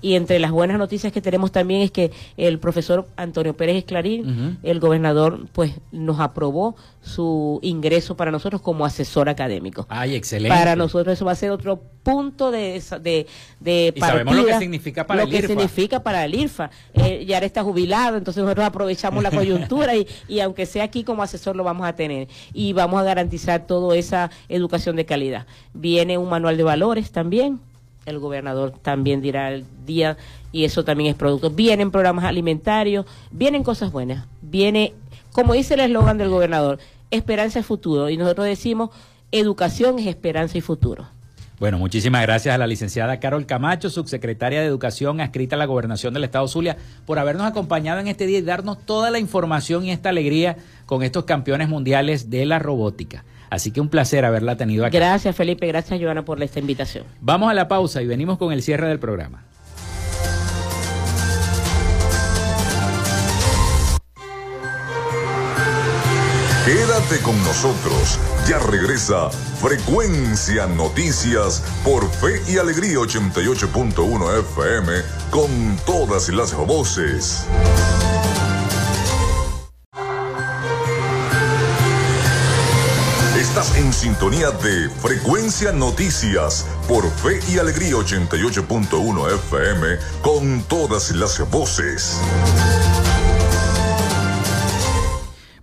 Y 0.00 0.14
entre 0.14 0.38
las 0.38 0.50
buenas 0.50 0.78
noticias 0.78 1.12
que 1.12 1.20
tenemos 1.20 1.52
también 1.52 1.82
es 1.82 1.90
que 1.90 2.10
el 2.36 2.58
profesor 2.58 3.06
Antonio 3.16 3.56
Pérez 3.56 3.76
Esclarín, 3.76 4.58
el 4.62 4.80
gobernador, 4.80 5.46
pues 5.52 5.72
nos 5.92 6.20
aprobó 6.20 6.76
su 7.00 7.58
ingreso 7.62 8.16
para 8.16 8.30
nosotros 8.30 8.60
como 8.60 8.84
asesor 8.84 9.28
académico. 9.28 9.86
Ay, 9.88 10.14
excelente. 10.14 10.56
Para 10.56 10.76
nosotros 10.76 11.14
eso 11.14 11.24
va 11.24 11.32
a 11.32 11.36
ser 11.36 11.50
otro 11.50 11.82
punto 12.02 12.50
de, 12.50 12.82
de, 13.02 13.26
de 13.60 13.92
y 13.94 14.00
sabemos 14.00 14.34
lo 14.36 14.46
que 14.46 14.58
significa 14.58 15.06
para 15.06 15.22
el 15.22 15.28
IRFA. 15.28 15.36
Lo 15.36 15.40
que 15.40 15.54
significa 15.54 16.02
para 16.02 16.24
el 16.24 16.34
IRFA. 16.34 16.70
Eh, 16.94 17.24
ya 17.26 17.38
está 17.38 17.62
jubilado, 17.62 18.16
entonces 18.16 18.42
nosotros 18.42 18.66
aprovechamos 18.66 19.22
la 19.22 19.30
coyuntura 19.30 19.94
y, 19.96 20.06
y 20.28 20.40
aunque 20.40 20.66
sea 20.66 20.84
aquí 20.84 21.04
como 21.04 21.22
asesor 21.22 21.56
lo 21.56 21.64
vamos 21.64 21.86
a 21.86 21.94
tener. 21.94 22.28
Y 22.52 22.72
vamos 22.72 23.00
a 23.00 23.04
garantizar 23.04 23.66
toda 23.66 23.96
esa 23.96 24.30
educación 24.48 24.96
de 24.96 25.04
calidad. 25.04 25.46
Viene 25.74 26.18
un 26.18 26.28
manual 26.28 26.56
de 26.56 26.62
valores 26.62 27.10
también 27.10 27.60
el 28.08 28.18
gobernador 28.18 28.72
también 28.82 29.20
dirá 29.20 29.52
el 29.52 29.64
día 29.86 30.16
y 30.52 30.64
eso 30.64 30.84
también 30.84 31.10
es 31.10 31.16
producto. 31.16 31.50
Vienen 31.50 31.90
programas 31.90 32.24
alimentarios, 32.24 33.06
vienen 33.30 33.62
cosas 33.62 33.92
buenas, 33.92 34.26
viene, 34.42 34.94
como 35.32 35.54
dice 35.54 35.74
el 35.74 35.80
eslogan 35.80 36.18
del 36.18 36.30
gobernador, 36.30 36.78
esperanza 37.10 37.60
y 37.60 37.62
futuro. 37.62 38.10
Y 38.10 38.16
nosotros 38.16 38.46
decimos, 38.46 38.90
educación 39.32 39.98
es 39.98 40.06
esperanza 40.06 40.58
y 40.58 40.60
futuro. 40.60 41.06
Bueno, 41.58 41.76
muchísimas 41.76 42.22
gracias 42.22 42.54
a 42.54 42.58
la 42.58 42.68
licenciada 42.68 43.18
Carol 43.18 43.44
Camacho, 43.44 43.90
subsecretaria 43.90 44.60
de 44.60 44.66
Educación 44.66 45.20
adscrita 45.20 45.56
a 45.56 45.58
la 45.58 45.66
Gobernación 45.66 46.14
del 46.14 46.22
Estado 46.22 46.46
Zulia, 46.46 46.76
por 47.04 47.18
habernos 47.18 47.48
acompañado 47.48 47.98
en 47.98 48.06
este 48.06 48.26
día 48.26 48.38
y 48.38 48.42
darnos 48.42 48.78
toda 48.86 49.10
la 49.10 49.18
información 49.18 49.84
y 49.84 49.90
esta 49.90 50.10
alegría 50.10 50.56
con 50.86 51.02
estos 51.02 51.24
campeones 51.24 51.68
mundiales 51.68 52.30
de 52.30 52.46
la 52.46 52.60
robótica. 52.60 53.24
Así 53.50 53.70
que 53.70 53.80
un 53.80 53.88
placer 53.88 54.24
haberla 54.24 54.56
tenido 54.56 54.84
aquí. 54.84 54.96
Gracias 54.96 55.34
Felipe, 55.34 55.66
gracias 55.66 56.00
Joana 56.00 56.24
por 56.24 56.42
esta 56.42 56.58
invitación. 56.58 57.04
Vamos 57.20 57.50
a 57.50 57.54
la 57.54 57.68
pausa 57.68 58.02
y 58.02 58.06
venimos 58.06 58.38
con 58.38 58.52
el 58.52 58.62
cierre 58.62 58.88
del 58.88 58.98
programa. 58.98 59.44
Quédate 66.68 67.22
con 67.22 67.34
nosotros. 67.44 68.18
Ya 68.46 68.58
regresa 68.58 69.30
Frecuencia 69.30 70.66
Noticias 70.66 71.62
por 71.82 72.06
Fe 72.10 72.42
y 72.46 72.58
Alegría 72.58 72.98
88.1 72.98 74.40
FM 74.40 74.92
con 75.30 75.78
todas 75.86 76.28
las 76.28 76.54
voces. 76.54 77.46
Sintonía 83.98 84.52
de 84.52 84.88
Frecuencia 84.90 85.72
Noticias 85.72 86.64
por 86.86 87.02
Fe 87.10 87.40
y 87.52 87.58
Alegría 87.58 87.94
88.1 87.94 89.34
FM 89.34 89.86
con 90.22 90.62
todas 90.68 91.10
las 91.16 91.50
voces. 91.50 92.22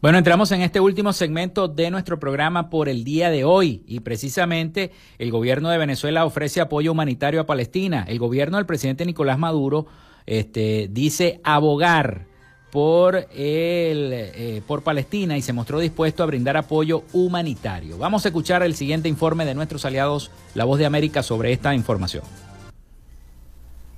Bueno, 0.01 0.17
entramos 0.17 0.51
en 0.51 0.63
este 0.63 0.81
último 0.81 1.13
segmento 1.13 1.69
de 1.69 1.89
nuestro 1.89 2.19
programa 2.19 2.69
por 2.69 2.89
el 2.89 3.05
día 3.05 3.29
de 3.29 3.45
hoy 3.45 3.83
y 3.87 4.01
precisamente 4.01 4.91
el 5.17 5.31
gobierno 5.31 5.69
de 5.69 5.77
Venezuela 5.77 6.25
ofrece 6.25 6.59
apoyo 6.59 6.91
humanitario 6.91 7.39
a 7.39 7.45
Palestina. 7.45 8.03
El 8.05 8.19
gobierno 8.19 8.57
del 8.57 8.65
presidente 8.65 9.05
Nicolás 9.05 9.39
Maduro 9.39 9.87
este, 10.25 10.89
dice 10.91 11.39
abogar 11.45 12.27
por, 12.75 13.15
el, 13.33 14.09
eh, 14.11 14.61
por 14.67 14.83
Palestina 14.83 15.37
y 15.37 15.41
se 15.41 15.53
mostró 15.53 15.79
dispuesto 15.79 16.23
a 16.23 16.25
brindar 16.25 16.57
apoyo 16.57 17.05
humanitario. 17.13 17.97
Vamos 17.97 18.25
a 18.25 18.27
escuchar 18.27 18.63
el 18.63 18.75
siguiente 18.75 19.07
informe 19.07 19.45
de 19.45 19.55
nuestros 19.55 19.85
aliados 19.85 20.29
La 20.55 20.65
Voz 20.65 20.77
de 20.77 20.85
América 20.85 21.23
sobre 21.23 21.53
esta 21.53 21.73
información. 21.73 22.23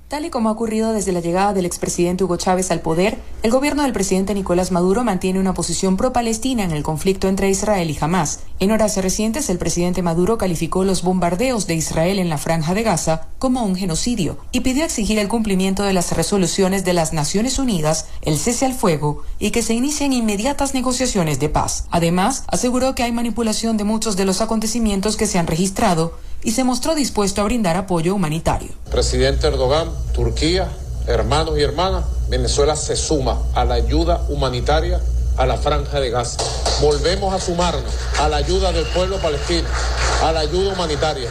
Tal 0.08 0.24
y 0.24 0.30
como 0.30 0.48
ha 0.48 0.52
ocurrido 0.52 0.94
desde 0.94 1.12
la 1.12 1.20
llegada 1.20 1.52
del 1.52 1.66
expresidente 1.66 2.24
Hugo 2.24 2.38
Chávez 2.38 2.70
al 2.70 2.80
poder, 2.80 3.18
el 3.42 3.50
gobierno 3.50 3.82
del 3.82 3.92
presidente 3.92 4.32
Nicolás 4.32 4.72
Maduro 4.72 5.04
mantiene 5.04 5.38
una 5.38 5.52
posición 5.52 5.98
pro-palestina 5.98 6.64
en 6.64 6.70
el 6.70 6.82
conflicto 6.82 7.28
entre 7.28 7.50
Israel 7.50 7.90
y 7.90 7.98
Hamas. 8.00 8.40
En 8.58 8.70
horas 8.70 8.96
recientes, 8.96 9.50
el 9.50 9.58
presidente 9.58 10.00
Maduro 10.00 10.38
calificó 10.38 10.82
los 10.82 11.02
bombardeos 11.02 11.66
de 11.66 11.74
Israel 11.74 12.18
en 12.18 12.30
la 12.30 12.38
franja 12.38 12.72
de 12.72 12.84
Gaza 12.84 13.26
como 13.38 13.62
un 13.62 13.76
genocidio 13.76 14.38
y 14.50 14.60
pidió 14.60 14.82
exigir 14.82 15.18
el 15.18 15.28
cumplimiento 15.28 15.82
de 15.82 15.92
las 15.92 16.16
resoluciones 16.16 16.86
de 16.86 16.94
las 16.94 17.12
Naciones 17.12 17.58
Unidas, 17.58 18.06
el 18.22 18.38
cese 18.38 18.64
al 18.64 18.72
fuego 18.72 19.24
y 19.38 19.50
que 19.50 19.62
se 19.62 19.74
inicien 19.74 20.14
inmediatas 20.14 20.72
negociaciones 20.72 21.38
de 21.38 21.50
paz. 21.50 21.84
Además, 21.90 22.44
aseguró 22.46 22.94
que 22.94 23.02
hay 23.02 23.12
manipulación 23.12 23.76
de 23.76 23.84
muchos 23.84 24.16
de 24.16 24.24
los 24.24 24.40
acontecimientos 24.40 25.18
que 25.18 25.26
se 25.26 25.38
han 25.38 25.46
registrado 25.46 26.14
y 26.42 26.52
se 26.52 26.64
mostró 26.64 26.94
dispuesto 26.94 27.40
a 27.40 27.44
brindar 27.44 27.76
apoyo 27.76 28.14
humanitario. 28.14 28.70
Presidente 28.90 29.46
Erdogan, 29.46 29.88
Turquía, 30.12 30.68
hermanos 31.06 31.58
y 31.58 31.62
hermanas, 31.62 32.04
Venezuela 32.28 32.76
se 32.76 32.96
suma 32.96 33.38
a 33.54 33.64
la 33.64 33.74
ayuda 33.74 34.22
humanitaria 34.28 35.00
a 35.38 35.46
la 35.46 35.56
franja 35.56 36.00
de 36.00 36.10
Gaza. 36.10 36.42
Volvemos 36.82 37.32
a 37.32 37.40
sumarnos 37.40 37.92
a 38.20 38.28
la 38.28 38.36
ayuda 38.36 38.72
del 38.72 38.84
pueblo 38.86 39.18
palestino, 39.18 39.68
a 40.22 40.32
la 40.32 40.40
ayuda 40.40 40.72
humanitaria, 40.74 41.30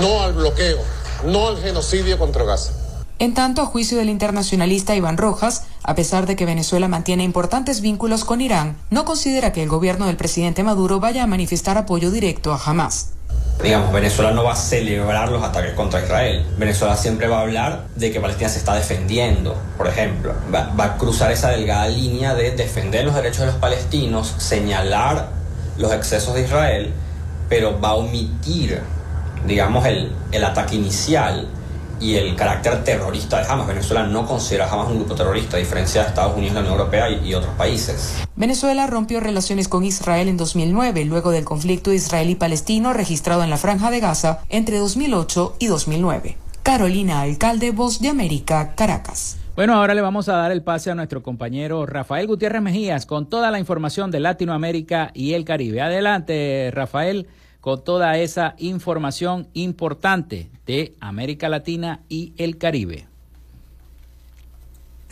no 0.00 0.22
al 0.22 0.32
bloqueo, 0.32 0.78
no 1.26 1.48
al 1.48 1.60
genocidio 1.60 2.18
contra 2.18 2.44
Gaza. 2.44 2.72
En 3.18 3.34
tanto, 3.34 3.62
a 3.62 3.66
juicio 3.66 3.98
del 3.98 4.08
internacionalista 4.08 4.96
Iván 4.96 5.16
Rojas, 5.16 5.64
a 5.82 5.94
pesar 5.94 6.26
de 6.26 6.34
que 6.34 6.46
Venezuela 6.46 6.88
mantiene 6.88 7.22
importantes 7.22 7.80
vínculos 7.80 8.24
con 8.24 8.40
Irán, 8.40 8.76
no 8.90 9.04
considera 9.04 9.52
que 9.52 9.62
el 9.62 9.68
gobierno 9.68 10.06
del 10.06 10.16
presidente 10.16 10.64
Maduro 10.64 10.98
vaya 10.98 11.22
a 11.22 11.28
manifestar 11.28 11.78
apoyo 11.78 12.10
directo 12.10 12.52
a 12.52 12.60
Hamas. 12.64 13.13
Digamos, 13.62 13.92
Venezuela 13.92 14.32
no 14.32 14.44
va 14.44 14.52
a 14.52 14.56
celebrar 14.56 15.30
los 15.30 15.42
ataques 15.42 15.72
contra 15.74 16.02
Israel. 16.02 16.44
Venezuela 16.58 16.96
siempre 16.96 17.28
va 17.28 17.38
a 17.38 17.42
hablar 17.42 17.84
de 17.94 18.12
que 18.12 18.20
Palestina 18.20 18.48
se 18.48 18.58
está 18.58 18.74
defendiendo, 18.74 19.56
por 19.78 19.86
ejemplo. 19.86 20.34
Va, 20.52 20.84
a 20.84 20.96
cruzar 20.98 21.32
esa 21.32 21.50
delgada 21.50 21.88
línea 21.88 22.34
de 22.34 22.50
defender 22.50 23.04
los 23.04 23.14
derechos 23.14 23.40
de 23.40 23.46
los 23.46 23.54
palestinos, 23.54 24.34
señalar 24.38 25.28
los 25.78 25.92
excesos 25.92 26.34
de 26.34 26.42
Israel, 26.42 26.92
pero 27.48 27.80
va 27.80 27.90
a 27.90 27.94
omitir, 27.94 28.80
digamos, 29.46 29.86
el, 29.86 30.12
el 30.32 30.44
ataque 30.44 30.74
inicial 30.74 31.48
y 32.04 32.16
el 32.16 32.36
carácter 32.36 32.84
terrorista 32.84 33.40
de 33.40 33.50
Hamas. 33.50 33.66
Venezuela 33.66 34.06
no 34.06 34.26
considera 34.26 34.66
a 34.66 34.72
Hamas 34.72 34.88
un 34.88 34.98
grupo 34.98 35.14
terrorista, 35.14 35.56
a 35.56 35.60
diferencia 35.60 36.02
de 36.02 36.08
Estados 36.08 36.36
Unidos, 36.36 36.54
la 36.54 36.60
Unión 36.60 36.74
Europea 36.74 37.08
y, 37.08 37.30
y, 37.30 37.34
otros 37.34 37.54
países. 37.54 38.22
Venezuela 38.36 38.86
rompió 38.86 39.20
relaciones 39.20 39.68
con 39.68 39.84
Israel 39.84 40.28
en 40.28 40.36
2009, 40.36 41.06
luego 41.06 41.30
del 41.30 41.46
conflicto 41.46 41.94
israelí-palestino 41.94 42.92
registrado 42.92 43.42
en 43.42 43.48
la 43.48 43.56
Franja 43.56 43.90
de 43.90 44.00
Gaza 44.00 44.40
entre 44.50 44.76
2008 44.78 45.56
y 45.58 45.66
2009. 45.68 46.36
Carolina 46.62 47.22
Alcalde, 47.22 47.70
Voz 47.70 48.00
de 48.00 48.08
América, 48.08 48.74
Caracas. 48.74 49.38
Bueno, 49.56 49.74
ahora 49.74 49.94
le 49.94 50.02
vamos 50.02 50.28
a 50.28 50.36
dar 50.36 50.52
el 50.52 50.62
pase 50.62 50.90
a 50.90 50.94
nuestro 50.94 51.22
compañero 51.22 51.86
Rafael 51.86 52.26
Gutiérrez 52.26 52.60
Mejías 52.60 53.06
con 53.06 53.30
toda 53.30 53.50
la 53.50 53.60
información 53.60 54.10
de 54.10 54.20
Latinoamérica 54.20 55.10
y 55.14 55.34
el 55.34 55.44
Caribe. 55.44 55.80
Adelante, 55.80 56.70
Rafael 56.72 57.28
con 57.64 57.82
toda 57.82 58.18
esa 58.18 58.56
información 58.58 59.48
importante 59.54 60.50
de 60.66 60.96
América 61.00 61.48
Latina 61.48 62.02
y 62.10 62.34
el 62.36 62.58
Caribe. 62.58 63.06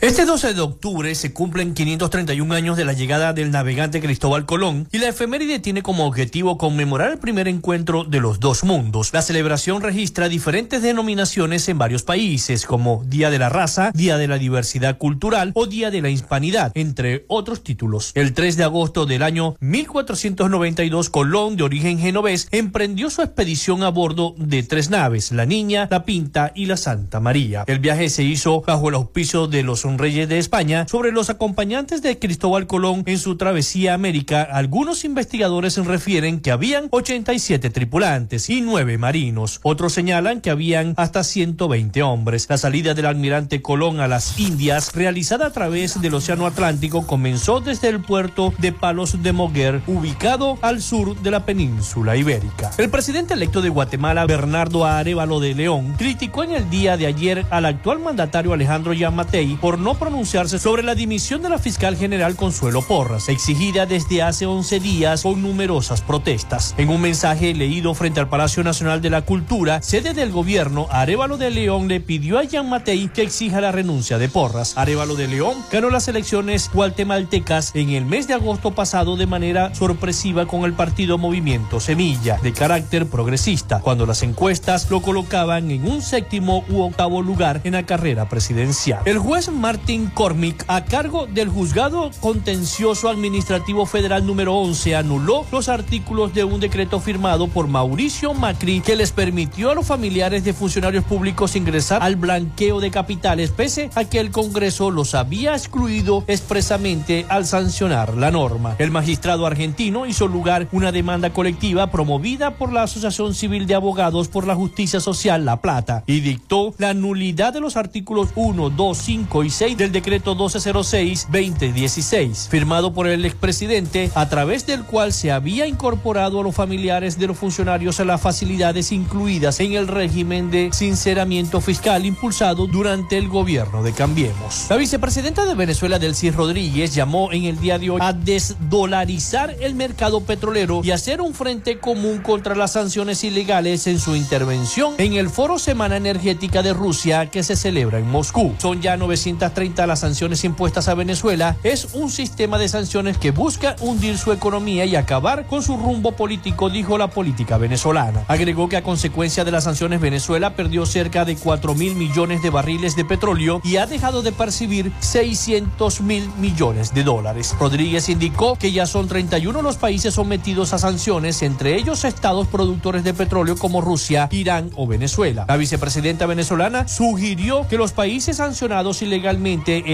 Este 0.01 0.25
12 0.25 0.53
de 0.53 0.59
octubre 0.59 1.15
se 1.15 1.31
cumplen 1.31 1.73
531 1.73 2.53
años 2.53 2.75
de 2.75 2.83
la 2.83 2.91
llegada 2.91 3.31
del 3.31 3.51
navegante 3.51 4.01
Cristóbal 4.01 4.45
Colón 4.45 4.87
y 4.91 4.97
la 4.97 5.07
efeméride 5.07 5.59
tiene 5.59 5.81
como 5.81 6.05
objetivo 6.05 6.57
conmemorar 6.57 7.11
el 7.11 7.19
primer 7.19 7.47
encuentro 7.47 8.03
de 8.03 8.19
los 8.19 8.41
dos 8.41 8.65
mundos. 8.65 9.13
La 9.13 9.21
celebración 9.21 9.81
registra 9.81 10.27
diferentes 10.27 10.81
denominaciones 10.81 11.69
en 11.69 11.77
varios 11.77 12.03
países 12.03 12.65
como 12.65 13.03
Día 13.05 13.29
de 13.29 13.39
la 13.39 13.47
Raza, 13.47 13.91
Día 13.93 14.17
de 14.17 14.27
la 14.27 14.37
Diversidad 14.37 14.97
Cultural 14.97 15.51
o 15.55 15.67
Día 15.67 15.89
de 15.89 16.01
la 16.01 16.09
Hispanidad, 16.09 16.73
entre 16.75 17.23
otros 17.29 17.63
títulos. 17.63 18.11
El 18.15 18.33
3 18.33 18.57
de 18.57 18.63
agosto 18.65 19.05
del 19.05 19.23
año 19.23 19.55
1492 19.61 21.09
Colón, 21.11 21.55
de 21.55 21.63
origen 21.63 21.97
genovés, 21.97 22.49
emprendió 22.51 23.09
su 23.09 23.21
expedición 23.21 23.83
a 23.83 23.89
bordo 23.89 24.35
de 24.37 24.63
tres 24.63 24.89
naves, 24.89 25.31
la 25.31 25.45
Niña, 25.45 25.87
la 25.89 26.03
Pinta 26.03 26.51
y 26.55 26.65
la 26.65 26.75
Santa 26.75 27.21
María. 27.21 27.63
El 27.67 27.79
viaje 27.79 28.09
se 28.09 28.23
hizo 28.23 28.61
bajo 28.61 28.89
el 28.89 28.95
auspicio 28.95 29.47
de 29.47 29.63
los 29.63 29.82
Reyes 29.83 30.29
de 30.29 30.37
España 30.37 30.85
sobre 30.89 31.11
los 31.11 31.29
acompañantes 31.29 32.01
de 32.01 32.17
Cristóbal 32.17 32.67
Colón 32.67 33.03
en 33.05 33.19
su 33.19 33.35
travesía 33.35 33.91
a 33.91 33.95
América, 33.95 34.41
algunos 34.41 35.03
investigadores 35.03 35.77
refieren 35.77 36.39
que 36.39 36.51
habían 36.51 36.87
87 36.91 37.69
tripulantes 37.69 38.49
y 38.49 38.61
9 38.61 38.97
marinos. 38.97 39.59
Otros 39.63 39.93
señalan 39.93 40.39
que 40.39 40.49
habían 40.49 40.93
hasta 40.95 41.23
120 41.23 42.01
hombres. 42.01 42.47
La 42.49 42.57
salida 42.57 42.93
del 42.93 43.07
almirante 43.07 43.61
Colón 43.61 43.99
a 43.99 44.07
las 44.07 44.39
Indias, 44.39 44.93
realizada 44.93 45.47
a 45.47 45.51
través 45.51 46.01
del 46.01 46.13
Océano 46.13 46.47
Atlántico, 46.47 47.05
comenzó 47.05 47.59
desde 47.59 47.89
el 47.89 48.01
puerto 48.01 48.53
de 48.59 48.71
Palos 48.71 49.21
de 49.21 49.33
Moguer, 49.33 49.81
ubicado 49.87 50.57
al 50.61 50.81
sur 50.81 51.21
de 51.21 51.31
la 51.31 51.45
península 51.45 52.15
ibérica. 52.15 52.71
El 52.77 52.89
presidente 52.89 53.33
electo 53.33 53.61
de 53.61 53.69
Guatemala, 53.69 54.25
Bernardo 54.25 54.85
Arevalo 54.85 55.39
de 55.39 55.55
León, 55.55 55.95
criticó 55.97 56.43
en 56.43 56.51
el 56.51 56.69
día 56.69 56.97
de 56.97 57.07
ayer 57.07 57.45
al 57.49 57.65
actual 57.65 57.99
mandatario 57.99 58.53
Alejandro 58.53 58.93
Yamatei 58.93 59.55
por 59.55 59.72
no 59.77 59.95
pronunciarse 59.95 60.59
sobre 60.59 60.83
la 60.83 60.95
dimisión 60.95 61.41
de 61.41 61.49
la 61.49 61.57
fiscal 61.57 61.95
general 61.95 62.35
Consuelo 62.35 62.81
Porras, 62.81 63.29
exigida 63.29 63.85
desde 63.85 64.21
hace 64.21 64.45
11 64.45 64.79
días 64.79 65.23
con 65.23 65.41
numerosas 65.41 66.01
protestas. 66.01 66.75
En 66.77 66.89
un 66.89 67.01
mensaje 67.01 67.53
leído 67.53 67.93
frente 67.93 68.19
al 68.19 68.29
Palacio 68.29 68.63
Nacional 68.63 69.01
de 69.01 69.09
la 69.09 69.23
Cultura, 69.23 69.81
sede 69.81 70.13
del 70.13 70.31
gobierno, 70.31 70.87
Arevalo 70.91 71.37
de 71.37 71.49
León 71.49 71.87
le 71.87 71.99
pidió 71.99 72.39
a 72.39 72.43
Jean 72.43 72.69
Matei 72.69 73.09
que 73.09 73.21
exija 73.21 73.61
la 73.61 73.71
renuncia 73.71 74.17
de 74.17 74.29
Porras. 74.29 74.77
Arevalo 74.77 75.15
de 75.15 75.27
León 75.27 75.57
ganó 75.71 75.89
las 75.89 76.07
elecciones 76.07 76.69
guatemaltecas 76.73 77.71
en 77.75 77.89
el 77.89 78.05
mes 78.05 78.27
de 78.27 78.33
agosto 78.33 78.75
pasado 78.75 79.15
de 79.15 79.27
manera 79.27 79.73
sorpresiva 79.75 80.45
con 80.45 80.63
el 80.65 80.73
partido 80.73 81.17
Movimiento 81.17 81.79
Semilla, 81.79 82.37
de 82.41 82.53
carácter 82.53 83.07
progresista, 83.07 83.79
cuando 83.79 84.05
las 84.05 84.23
encuestas 84.23 84.89
lo 84.89 85.01
colocaban 85.01 85.71
en 85.71 85.85
un 85.89 86.01
séptimo 86.01 86.63
u 86.69 86.81
octavo 86.81 87.21
lugar 87.21 87.61
en 87.63 87.73
la 87.73 87.83
carrera 87.83 88.29
presidencial. 88.29 89.01
El 89.05 89.17
juez 89.17 89.49
Martin 89.63 90.07
Cormick, 90.07 90.65
a 90.67 90.83
cargo 90.83 91.25
del 91.25 91.47
Juzgado 91.47 92.11
Contencioso 92.19 93.07
Administrativo 93.07 93.85
Federal 93.85 94.25
número 94.25 94.55
11, 94.55 94.93
anuló 94.97 95.45
los 95.53 95.69
artículos 95.69 96.33
de 96.33 96.43
un 96.43 96.59
decreto 96.59 96.99
firmado 96.99 97.47
por 97.47 97.69
Mauricio 97.69 98.33
Macri 98.33 98.81
que 98.81 98.97
les 98.97 99.13
permitió 99.13 99.71
a 99.71 99.75
los 99.75 99.87
familiares 99.87 100.43
de 100.43 100.51
funcionarios 100.51 101.05
públicos 101.05 101.55
ingresar 101.55 102.03
al 102.03 102.17
blanqueo 102.17 102.81
de 102.81 102.91
capitales, 102.91 103.51
pese 103.51 103.89
a 103.95 104.03
que 104.03 104.19
el 104.19 104.31
Congreso 104.31 104.91
los 104.91 105.15
había 105.15 105.53
excluido 105.53 106.25
expresamente 106.27 107.25
al 107.29 107.45
sancionar 107.45 108.17
la 108.17 108.31
norma. 108.31 108.75
El 108.79 108.91
magistrado 108.91 109.45
argentino 109.45 110.05
hizo 110.05 110.27
lugar 110.27 110.67
una 110.73 110.91
demanda 110.91 111.29
colectiva 111.29 111.89
promovida 111.89 112.57
por 112.57 112.73
la 112.73 112.83
Asociación 112.83 113.33
Civil 113.33 113.65
de 113.65 113.75
Abogados 113.75 114.27
por 114.27 114.45
la 114.45 114.55
Justicia 114.55 114.99
Social 114.99 115.45
La 115.45 115.61
Plata 115.61 116.03
y 116.05 116.19
dictó 116.19 116.75
la 116.79 116.93
nulidad 116.93 117.53
de 117.53 117.61
los 117.61 117.77
artículos 117.77 118.31
1, 118.35 118.69
2, 118.69 118.97
5 118.97 119.43
y 119.45 119.52
6 119.53 119.77
del 119.77 119.91
decreto 119.91 120.35
1206-2016, 120.35 122.47
firmado 122.47 122.93
por 122.93 123.05
el 123.07 123.25
expresidente, 123.25 124.09
a 124.15 124.27
través 124.27 124.65
del 124.65 124.83
cual 124.83 125.13
se 125.13 125.31
había 125.31 125.67
incorporado 125.67 126.39
a 126.39 126.43
los 126.43 126.55
familiares 126.55 127.19
de 127.19 127.27
los 127.27 127.37
funcionarios 127.37 127.99
a 127.99 128.05
las 128.05 128.19
facilidades 128.19 128.91
incluidas 128.91 129.59
en 129.59 129.73
el 129.73 129.87
régimen 129.87 130.49
de 130.49 130.71
sinceramiento 130.73 131.61
fiscal 131.61 132.03
impulsado 132.05 132.65
durante 132.65 133.17
el 133.17 133.27
gobierno 133.27 133.83
de 133.83 133.93
Cambiemos. 133.93 134.65
La 134.69 134.77
vicepresidenta 134.77 135.45
de 135.45 135.53
Venezuela, 135.53 135.99
Delcy 135.99 136.31
Rodríguez, 136.31 136.95
llamó 136.95 137.31
en 137.31 137.43
el 137.43 137.59
día 137.59 137.77
de 137.77 137.91
hoy 137.91 137.99
a 138.01 138.13
desdolarizar 138.13 139.55
el 139.59 139.75
mercado 139.75 140.21
petrolero 140.21 140.81
y 140.83 140.89
hacer 140.89 141.21
un 141.21 141.35
frente 141.35 141.79
común 141.79 142.19
contra 142.19 142.55
las 142.55 142.71
sanciones 142.71 143.23
ilegales 143.23 143.85
en 143.87 143.99
su 143.99 144.15
intervención 144.15 144.95
en 144.97 145.13
el 145.13 145.29
Foro 145.29 145.59
Semana 145.59 145.97
Energética 145.97 146.63
de 146.63 146.73
Rusia 146.73 147.29
que 147.29 147.43
se 147.43 147.55
celebra 147.55 147.99
en 147.99 148.09
Moscú. 148.09 148.55
Son 148.57 148.81
ya 148.81 148.97
900 148.97 149.42
230 149.43 149.87
las 149.87 149.99
sanciones 149.99 150.43
impuestas 150.45 150.87
a 150.87 150.95
Venezuela 150.95 151.57
es 151.63 151.89
un 151.93 152.09
sistema 152.09 152.57
de 152.57 152.69
sanciones 152.69 153.17
que 153.17 153.31
busca 153.31 153.75
hundir 153.81 154.17
su 154.17 154.31
economía 154.31 154.85
y 154.85 154.95
acabar 154.95 155.47
con 155.47 155.61
su 155.61 155.75
rumbo 155.75 156.13
político, 156.13 156.69
dijo 156.69 156.97
la 156.97 157.09
política 157.09 157.57
venezolana. 157.57 158.23
Agregó 158.29 158.69
que 158.69 158.77
a 158.77 158.83
consecuencia 158.83 159.43
de 159.43 159.51
las 159.51 159.65
sanciones 159.65 159.99
Venezuela 159.99 160.55
perdió 160.55 160.85
cerca 160.85 161.25
de 161.25 161.35
4 161.35 161.75
mil 161.75 161.95
millones 161.95 162.41
de 162.41 162.49
barriles 162.49 162.95
de 162.95 163.03
petróleo 163.03 163.59
y 163.65 163.77
ha 163.77 163.85
dejado 163.85 164.21
de 164.21 164.31
percibir 164.31 164.93
600 164.99 166.01
mil 166.01 166.29
millones 166.39 166.93
de 166.93 167.03
dólares. 167.03 167.53
Rodríguez 167.59 168.07
indicó 168.07 168.55
que 168.55 168.71
ya 168.71 168.85
son 168.85 169.07
31 169.07 169.61
los 169.61 169.75
países 169.75 170.13
sometidos 170.13 170.73
a 170.73 170.77
sanciones, 170.77 171.41
entre 171.41 171.75
ellos 171.75 172.05
estados 172.05 172.47
productores 172.47 173.03
de 173.03 173.13
petróleo 173.13 173.57
como 173.57 173.81
Rusia, 173.81 174.29
Irán 174.31 174.69
o 174.75 174.87
Venezuela. 174.87 175.45
La 175.49 175.57
vicepresidenta 175.57 176.27
venezolana 176.27 176.87
sugirió 176.87 177.67
que 177.67 177.77
los 177.77 177.91
países 177.91 178.37
sancionados 178.37 179.01
ilegalmente 179.01 179.32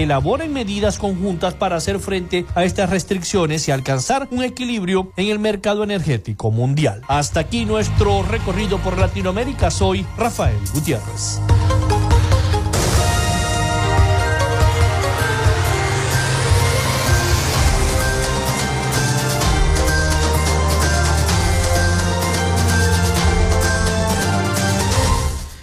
elaboren 0.02 0.52
medidas 0.52 0.98
conjuntas 0.98 1.54
para 1.54 1.76
hacer 1.76 1.98
frente 1.98 2.46
a 2.54 2.64
estas 2.64 2.90
restricciones 2.90 3.68
y 3.68 3.70
alcanzar 3.70 4.28
un 4.30 4.42
equilibrio 4.42 5.12
en 5.16 5.28
el 5.28 5.38
mercado 5.38 5.84
energético 5.84 6.50
mundial. 6.50 7.02
Hasta 7.08 7.40
aquí 7.40 7.64
nuestro 7.64 8.22
recorrido 8.22 8.78
por 8.78 8.98
Latinoamérica. 8.98 9.70
Soy 9.70 10.06
Rafael 10.16 10.58
Gutiérrez. 10.74 11.40